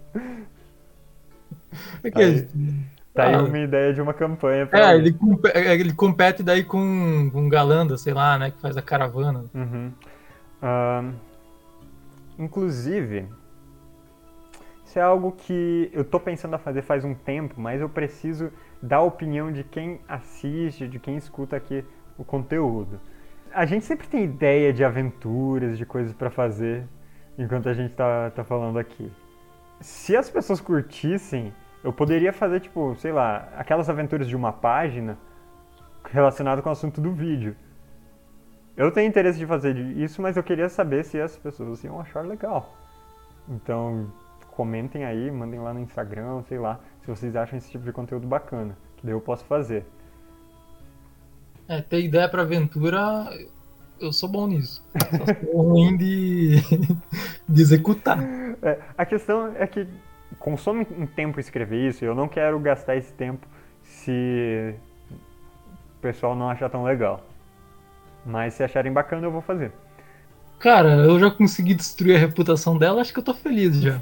É, 2.03 2.11
que- 2.11 2.21
Aí- 2.23 2.49
Tá 3.15 3.27
aí 3.29 3.35
Ah. 3.37 3.43
uma 3.45 3.59
ideia 3.61 3.95
de 3.95 4.01
uma 4.03 4.13
campanha 4.13 4.67
pra. 4.67 4.91
é, 4.91 4.97
ele, 4.97 5.13
compe- 5.13 5.49
é, 5.55 5.73
ele 5.77 5.93
compete 5.95 6.43
daí 6.43 6.65
com, 6.65 7.31
com 7.33 7.49
Galanda, 7.49 7.97
sei 7.97 8.13
lá, 8.13 8.37
né? 8.37 8.51
Que 8.51 8.61
faz 8.61 8.77
a 8.77 8.83
caravana. 8.83 9.45
Uhum. 9.55 9.93
Ahn, 10.61 11.13
inclusive, 12.37 13.29
isso 14.95 15.01
é 15.01 15.03
algo 15.03 15.33
que 15.33 15.91
eu 15.93 16.05
tô 16.05 16.21
pensando 16.21 16.55
a 16.55 16.59
fazer 16.59 16.81
faz 16.83 17.05
um 17.05 17.15
tempo, 17.15 17.61
mas 17.61 17.81
eu 17.81 17.89
preciso 17.89 18.53
da 18.81 19.01
opinião 19.01 19.51
de 19.51 19.65
quem 19.65 19.99
assiste, 20.07 20.87
de 20.87 21.01
quem 21.01 21.17
escuta 21.17 21.57
aqui 21.57 21.85
o 22.17 22.25
conteúdo. 22.25 23.01
A 23.53 23.67
gente 23.67 23.85
sempre 23.85 24.07
tem 24.07 24.23
ideia 24.23 24.73
de 24.73 24.85
aventuras, 24.85 25.77
de 25.77 25.85
coisas 25.85 26.13
pra 26.13 26.31
fazer, 26.31 26.87
enquanto 27.37 27.69
a 27.69 27.75
gente 27.75 27.93
tá, 27.93 28.31
tá 28.31 28.45
falando 28.45 28.79
aqui. 28.79 29.11
Se 29.81 30.17
as 30.17 30.31
pessoas 30.31 30.61
curtissem, 30.61 31.53
eu 31.83 31.93
poderia 31.93 32.33
fazer, 32.33 32.61
tipo, 32.61 32.95
sei 32.95 33.11
lá, 33.11 33.49
aquelas 33.57 33.91
aventuras 33.91 34.29
de 34.29 34.37
uma 34.37 34.53
página 34.53 35.19
relacionado 36.05 36.63
com 36.63 36.69
o 36.69 36.73
assunto 36.73 37.01
do 37.01 37.11
vídeo. 37.11 37.57
Eu 38.77 38.93
tenho 38.93 39.09
interesse 39.09 39.41
de 39.41 39.47
fazer 39.47 39.77
isso, 39.77 40.23
mas 40.23 40.37
eu 40.37 40.43
queria 40.45 40.69
saber 40.69 41.05
se 41.05 41.21
as 41.21 41.37
pessoas 41.37 41.83
iam 41.83 42.01
achar 42.01 42.25
legal. 42.25 42.77
Então, 43.49 44.09
comentem 44.55 45.05
aí, 45.05 45.31
mandem 45.31 45.61
lá 45.61 45.75
no 45.75 45.81
Instagram, 45.81 46.43
sei 46.49 46.59
lá, 46.59 46.81
se 47.01 47.09
vocês 47.09 47.37
acham 47.37 47.59
esse 47.59 47.71
tipo 47.71 47.85
de 47.85 47.93
conteúdo 47.93 48.27
bacana, 48.27 48.77
que 48.97 49.05
daí 49.05 49.15
eu 49.15 49.21
posso 49.21 49.45
fazer. 49.45 49.85
É, 51.69 51.81
ter 51.81 52.01
ideia 52.03 52.29
pra 52.29 52.43
aventura, 52.43 53.29
eu 54.01 54.13
sou 54.13 54.29
bom 54.29 54.47
nisso. 54.47 54.87
Só 54.93 55.51
sou 55.53 55.63
ruim 55.63 55.97
de, 55.97 56.57
de 57.49 57.63
executar. 57.63 58.19
É, 58.63 58.79
a 58.97 59.05
questão 59.05 59.55
é 59.57 59.67
que 59.67 59.87
consome 60.39 60.87
um 60.99 61.07
tempo 61.07 61.41
escrever 61.41 61.89
isso, 61.89 62.05
e 62.05 62.07
eu 62.07 62.15
não 62.15 62.29
quero 62.29 62.59
gastar 62.61 62.97
esse 62.97 63.13
tempo 63.13 63.47
se 63.83 64.75
o 65.11 66.01
pessoal 66.01 66.35
não 66.35 66.51
achar 66.51 66.69
tão 66.71 66.85
legal. 66.85 67.25
Mas 68.25 68.55
se 68.55 68.63
acharem 68.63 68.93
bacana, 68.93 69.27
eu 69.27 69.31
vou 69.31 69.43
fazer. 69.43 69.73
Cara, 70.65 70.95
eu 70.95 71.21
já 71.21 71.31
consegui 71.31 71.75
destruir 71.75 72.17
a 72.17 72.19
reputação 72.19 72.79
dela, 72.79 73.03
acho 73.03 73.13
que 73.13 73.19
eu 73.19 73.23
tô 73.23 73.35
feliz 73.35 73.83
já. 73.83 74.01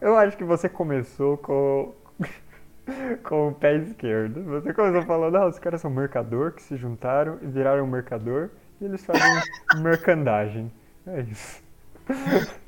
Eu 0.00 0.16
acho 0.16 0.34
que 0.34 0.42
você 0.42 0.66
começou 0.66 1.36
com, 1.36 1.94
com 3.22 3.48
o 3.48 3.54
pé 3.54 3.76
esquerdo. 3.76 4.42
Você 4.44 4.72
começou 4.72 5.02
falando, 5.02 5.36
ah, 5.36 5.46
os 5.46 5.58
caras 5.58 5.82
são 5.82 5.90
mercador 5.90 6.52
que 6.52 6.62
se 6.62 6.78
juntaram 6.78 7.38
e 7.42 7.46
viraram 7.46 7.86
mercador 7.86 8.48
e 8.80 8.86
eles 8.86 9.04
fazem 9.04 9.42
mercandagem. 9.82 10.72
É 11.06 11.20
isso. 11.20 11.62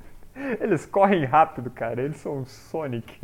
Eles 0.61 0.85
correm 0.85 1.25
rápido, 1.25 1.71
cara. 1.71 2.03
Eles 2.03 2.19
são 2.19 2.41
um 2.41 2.45
Sonic. 2.45 3.19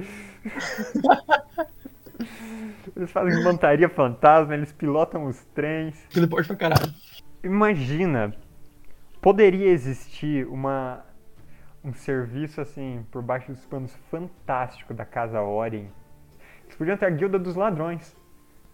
Eles 2.97 3.11
fazem 3.13 3.45
montaria 3.45 3.91
fantasma, 3.91 4.55
eles 4.55 4.73
pilotam 4.73 5.27
os 5.27 5.39
trens. 5.55 5.95
Teleporte 6.09 6.47
pra 6.47 6.57
caralho. 6.57 6.91
Imagina 7.45 8.35
poderia 9.23 9.69
existir 9.69 10.47
uma 10.49 11.05
um 11.85 11.93
serviço 11.95 12.61
assim 12.61 13.05
por 13.11 13.23
baixo 13.23 13.51
dos 13.53 13.65
panos 13.65 13.93
fantástico 14.11 14.93
da 14.93 15.05
casa 15.05 15.41
Orien. 15.41 15.91
Eles 16.65 16.77
podiam 16.77 16.97
ter 16.97 17.07
a 17.07 17.11
guilda 17.11 17.39
dos 17.39 17.57
ladrões. 17.57 18.15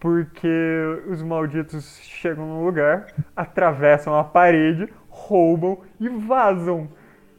Porque 0.01 0.49
os 1.11 1.23
malditos 1.23 1.99
chegam 2.03 2.47
no 2.47 2.65
lugar, 2.65 3.13
atravessam 3.35 4.17
a 4.17 4.23
parede, 4.23 4.89
roubam 5.09 5.79
e 5.99 6.09
vazam. 6.09 6.89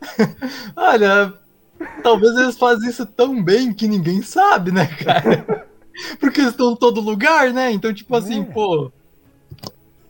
Olha, 0.76 1.34
talvez 2.03 2.36
eles 2.36 2.57
fazem 2.57 2.89
isso 2.89 3.05
tão 3.05 3.41
bem 3.41 3.74
que 3.74 3.88
ninguém 3.88 4.22
sabe, 4.22 4.74
né, 4.74 4.88
cara? 4.88 5.68
Porque 6.20 6.41
eles 6.41 6.51
estão 6.51 6.74
em 6.74 6.76
todo 6.76 6.99
lugar, 6.99 7.53
né? 7.53 7.72
Então, 7.72 7.93
tipo 7.93 8.14
assim, 8.14 8.41
é. 8.41 8.45
pô. 8.45 8.91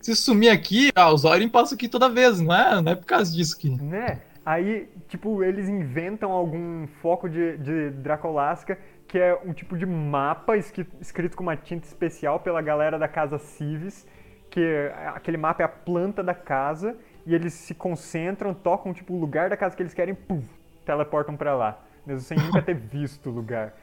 Se 0.02 0.16
sumir 0.16 0.50
aqui, 0.50 0.90
ah, 0.96 1.12
os 1.12 1.26
Orin 1.26 1.50
passam 1.50 1.76
aqui 1.76 1.88
toda 1.88 2.10
vez, 2.10 2.40
não 2.40 2.56
é? 2.56 2.82
Não 2.82 2.92
é 2.92 2.96
por 2.96 3.06
causa 3.06 3.32
disso 3.32 3.58
que. 3.58 3.70
Né? 3.70 4.22
Aí, 4.46 4.90
tipo, 5.08 5.44
eles 5.44 5.68
inventam 5.68 6.32
algum 6.32 6.88
foco 7.02 7.30
de, 7.30 7.58
de 7.58 7.90
Dracolasca 7.92 8.78
que 9.10 9.18
é 9.18 9.38
um 9.44 9.52
tipo 9.52 9.76
de 9.76 9.88
mapa 9.88 10.56
escrito 10.56 11.36
com 11.36 11.42
uma 11.42 11.58
tinta 11.58 11.88
especial 11.88 12.40
pela 12.40 12.62
galera 12.62 12.98
da 13.00 13.08
casa 13.08 13.40
Civis, 13.40 14.08
que 14.52 14.62
é, 14.62 15.08
aquele 15.08 15.36
mapa 15.36 15.64
é 15.64 15.66
a 15.66 15.70
planta 15.70 16.24
da 16.24 16.36
casa 16.36 16.96
e 17.26 17.34
eles 17.34 17.54
se 17.54 17.74
concentram, 17.74 18.54
tocam 18.54 18.94
tipo 18.94 19.16
o 19.16 19.20
lugar 19.20 19.50
da 19.50 19.58
casa 19.58 19.76
que 19.76 19.82
eles 19.82 19.96
querem, 19.96 20.14
pum, 20.14 20.44
teleportam 20.86 21.36
para 21.36 21.56
lá, 21.56 21.84
mesmo 22.06 22.22
sem 22.22 22.38
nunca 22.38 22.62
ter 22.62 22.76
visto 22.78 23.32
o 23.32 23.34
lugar. 23.34 23.74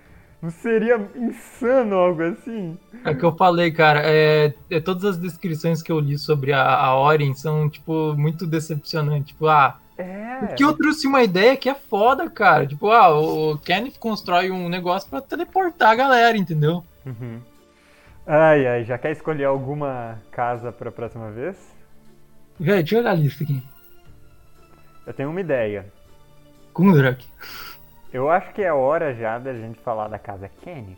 Não 0.42 0.50
seria 0.50 1.00
insano 1.14 1.96
algo 1.96 2.22
assim? 2.22 2.78
É 3.04 3.10
o 3.10 3.18
que 3.18 3.24
eu 3.24 3.34
falei, 3.36 3.70
cara. 3.70 4.02
É, 4.04 4.54
é, 4.70 4.80
todas 4.80 5.04
as 5.04 5.18
descrições 5.18 5.82
que 5.82 5.90
eu 5.90 5.98
li 5.98 6.18
sobre 6.18 6.52
a, 6.52 6.62
a 6.62 6.98
Orin 6.98 7.34
são, 7.34 7.68
tipo, 7.68 8.14
muito 8.16 8.46
decepcionantes. 8.46 9.28
Tipo, 9.28 9.48
ah, 9.48 9.78
é. 9.96 10.36
Porque 10.40 10.62
eu 10.62 10.72
trouxe 10.74 11.06
uma 11.06 11.22
ideia 11.22 11.56
que 11.56 11.68
é 11.68 11.74
foda, 11.74 12.28
cara. 12.28 12.66
Tipo, 12.66 12.90
ah, 12.90 13.18
o 13.18 13.56
Kenneth 13.58 13.98
constrói 13.98 14.50
um 14.50 14.68
negócio 14.68 15.08
para 15.08 15.22
teleportar 15.22 15.90
a 15.90 15.96
galera, 15.96 16.36
entendeu? 16.36 16.84
Uhum. 17.04 17.40
Ai, 18.26 18.66
ai, 18.66 18.84
já 18.84 18.98
quer 18.98 19.12
escolher 19.12 19.44
alguma 19.44 20.20
casa 20.30 20.70
pra 20.70 20.90
próxima 20.90 21.30
vez? 21.30 21.56
Véi, 22.58 22.78
deixa 22.78 22.96
eu 22.96 23.00
olhar 23.00 23.12
a 23.12 23.14
lista 23.14 23.44
aqui. 23.44 23.62
Eu 25.06 25.14
tenho 25.14 25.30
uma 25.30 25.40
ideia. 25.40 25.86
Kundrak. 26.72 27.24
Eu 28.12 28.30
acho 28.30 28.52
que 28.52 28.62
é 28.62 28.72
hora 28.72 29.14
já 29.14 29.38
da 29.38 29.52
gente 29.52 29.78
falar 29.80 30.08
da 30.08 30.18
casa 30.18 30.50
Kenneth. 30.62 30.96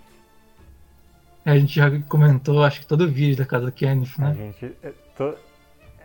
A 1.45 1.57
gente 1.57 1.75
já 1.75 1.91
comentou, 2.09 2.63
acho 2.63 2.81
que 2.81 2.87
todo 2.87 3.09
vídeo 3.09 3.37
da 3.37 3.47
casa 3.47 3.73
Kenneth, 3.73 4.19
né? 4.19 4.31
A 4.31 4.35
gente. 4.35 4.77
Eh, 4.83 4.93
to, 5.17 5.35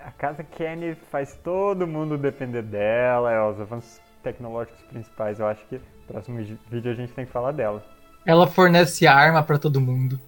a 0.05 0.11
casa 0.11 0.43
Kenny 0.43 0.95
faz 1.09 1.39
todo 1.43 1.87
mundo 1.87 2.17
depender 2.17 2.61
dela, 2.61 3.31
é 3.31 3.41
os 3.41 3.59
avanços 3.59 4.01
tecnológicos 4.21 4.81
principais. 4.83 5.39
Eu 5.39 5.47
acho 5.47 5.65
que 5.67 5.75
no 5.75 5.81
próximo 6.07 6.37
vídeo 6.69 6.91
a 6.91 6.95
gente 6.95 7.13
tem 7.13 7.25
que 7.25 7.31
falar 7.31 7.51
dela. 7.51 7.83
Ela 8.25 8.47
fornece 8.47 9.07
arma 9.07 9.41
para 9.43 9.57
todo 9.57 9.79
mundo. 9.79 10.19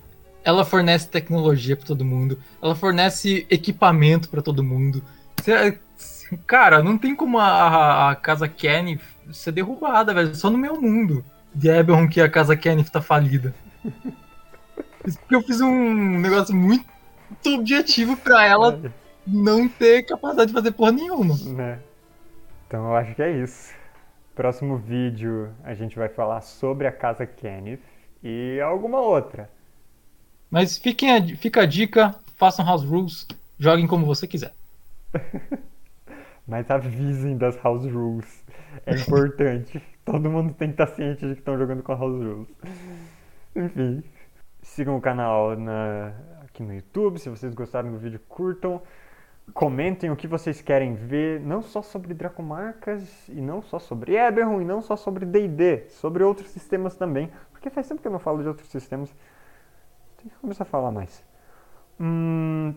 Ela 0.43 0.63
fornece 0.63 1.09
tecnologia 1.09 1.75
para 1.75 1.87
todo 1.87 2.05
mundo. 2.05 2.39
Ela 2.61 2.75
fornece 2.75 3.45
equipamento 3.49 4.29
para 4.29 4.41
todo 4.41 4.63
mundo. 4.63 5.03
Cara, 6.47 6.81
não 6.81 6.97
tem 6.97 7.15
como 7.15 7.37
a, 7.39 8.11
a 8.11 8.15
casa 8.15 8.47
Kenny 8.47 8.99
ser 9.31 9.51
derrubada, 9.51 10.13
velho. 10.13 10.35
Só 10.35 10.49
no 10.49 10.57
meu 10.57 10.79
mundo 10.79 11.23
de 11.53 11.69
Eberron 11.69 12.07
que 12.07 12.19
a 12.19 12.29
casa 12.29 12.55
Kenny 12.55 12.83
tá 12.83 13.01
falida. 13.01 13.53
Porque 15.01 15.35
eu 15.35 15.41
fiz 15.41 15.61
um 15.61 16.19
negócio 16.19 16.55
muito 16.55 16.85
objetivo 17.45 18.17
para 18.17 18.45
ela 18.45 18.79
é 18.83 18.89
não 19.27 19.67
ter 19.67 20.03
capacidade 20.03 20.47
de 20.47 20.53
fazer 20.53 20.71
porra 20.71 20.91
nenhuma. 20.91 21.35
Né? 21.45 21.79
Então 22.67 22.85
eu 22.85 22.95
acho 22.95 23.15
que 23.15 23.21
é 23.21 23.31
isso. 23.31 23.73
Próximo 24.35 24.77
vídeo 24.77 25.51
a 25.63 25.73
gente 25.73 25.95
vai 25.95 26.09
falar 26.09 26.41
sobre 26.41 26.87
a 26.87 26.91
casa 26.91 27.25
Kenneth 27.25 27.79
e 28.23 28.59
alguma 28.61 28.99
outra. 28.99 29.49
Mas 30.49 30.77
fiquem 30.77 31.15
a, 31.15 31.37
fica 31.37 31.61
a 31.61 31.65
dica, 31.65 32.15
façam 32.35 32.65
house 32.65 32.83
rules, 32.83 33.27
joguem 33.57 33.87
como 33.87 34.05
você 34.05 34.27
quiser. 34.27 34.53
Mas 36.47 36.69
avisem 36.69 37.37
das 37.37 37.55
house 37.63 37.85
rules. 37.85 38.45
É 38.85 38.95
importante. 38.95 39.81
Todo 40.05 40.29
mundo 40.29 40.53
tem 40.53 40.67
que 40.71 40.81
estar 40.81 40.87
ciente 40.87 41.27
de 41.27 41.33
que 41.33 41.39
estão 41.39 41.57
jogando 41.57 41.81
com 41.81 41.93
house 41.93 42.23
rules. 42.23 42.47
Enfim. 43.55 44.03
Sigam 44.61 44.95
o 44.97 45.01
canal 45.01 45.55
na, 45.55 46.13
aqui 46.43 46.61
no 46.61 46.73
YouTube. 46.73 47.19
Se 47.19 47.29
vocês 47.29 47.53
gostaram 47.53 47.91
do 47.91 47.97
vídeo, 47.97 48.19
curtam. 48.27 48.81
Comentem 49.53 50.09
o 50.09 50.15
que 50.15 50.27
vocês 50.27 50.59
querem 50.59 50.95
ver, 50.95 51.39
não 51.39 51.61
só 51.61 51.83
sobre 51.83 52.15
Dracomarcas, 52.15 53.27
e 53.29 53.39
não 53.39 53.61
só 53.61 53.77
sobre 53.77 54.15
Eberron, 54.15 54.59
e 54.59 54.65
não 54.65 54.81
só 54.81 54.95
sobre 54.95 55.23
D&D, 55.23 55.87
sobre 55.89 56.23
outros 56.23 56.49
sistemas 56.49 56.95
também. 56.95 57.31
Porque 57.51 57.69
faz 57.69 57.87
tempo 57.87 58.01
que 58.01 58.07
eu 58.07 58.11
não 58.11 58.19
falo 58.19 58.41
de 58.41 58.47
outros 58.47 58.67
sistemas. 58.69 59.13
Tem 60.17 60.29
que 60.29 60.35
começar 60.37 60.63
a 60.63 60.65
falar 60.65 60.91
mais. 60.91 61.23
Hum, 61.99 62.73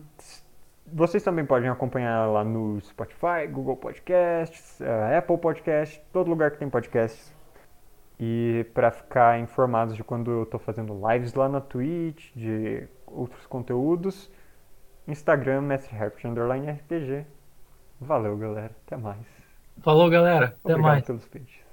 vocês 0.93 1.23
também 1.23 1.45
podem 1.45 1.69
acompanhar 1.69 2.25
lá 2.27 2.43
no 2.43 2.79
Spotify, 2.81 3.47
Google 3.49 3.77
Podcasts, 3.77 4.79
uh, 4.79 5.17
Apple 5.17 5.37
Podcasts, 5.37 6.01
todo 6.11 6.29
lugar 6.29 6.51
que 6.51 6.57
tem 6.57 6.69
podcasts. 6.69 7.33
E 8.19 8.65
para 8.73 8.91
ficar 8.91 9.39
informados 9.39 9.95
de 9.95 10.03
quando 10.03 10.29
eu 10.29 10.43
estou 10.43 10.59
fazendo 10.59 10.99
lives 11.09 11.33
lá 11.33 11.47
na 11.47 11.61
Twitch, 11.61 12.33
de 12.35 12.85
outros 13.07 13.45
conteúdos, 13.47 14.29
Instagram, 15.07 15.61
Mestre 15.61 15.95
underline 16.25 16.69
RPG. 16.69 17.25
Valeu, 17.99 18.37
galera. 18.37 18.71
Até 18.85 18.97
mais. 18.97 19.25
Falou, 19.81 20.09
galera. 20.09 20.47
Até 20.47 20.73
Obrigado 20.73 20.81
mais. 20.81 21.05
pelos 21.05 21.27
peixes. 21.27 21.69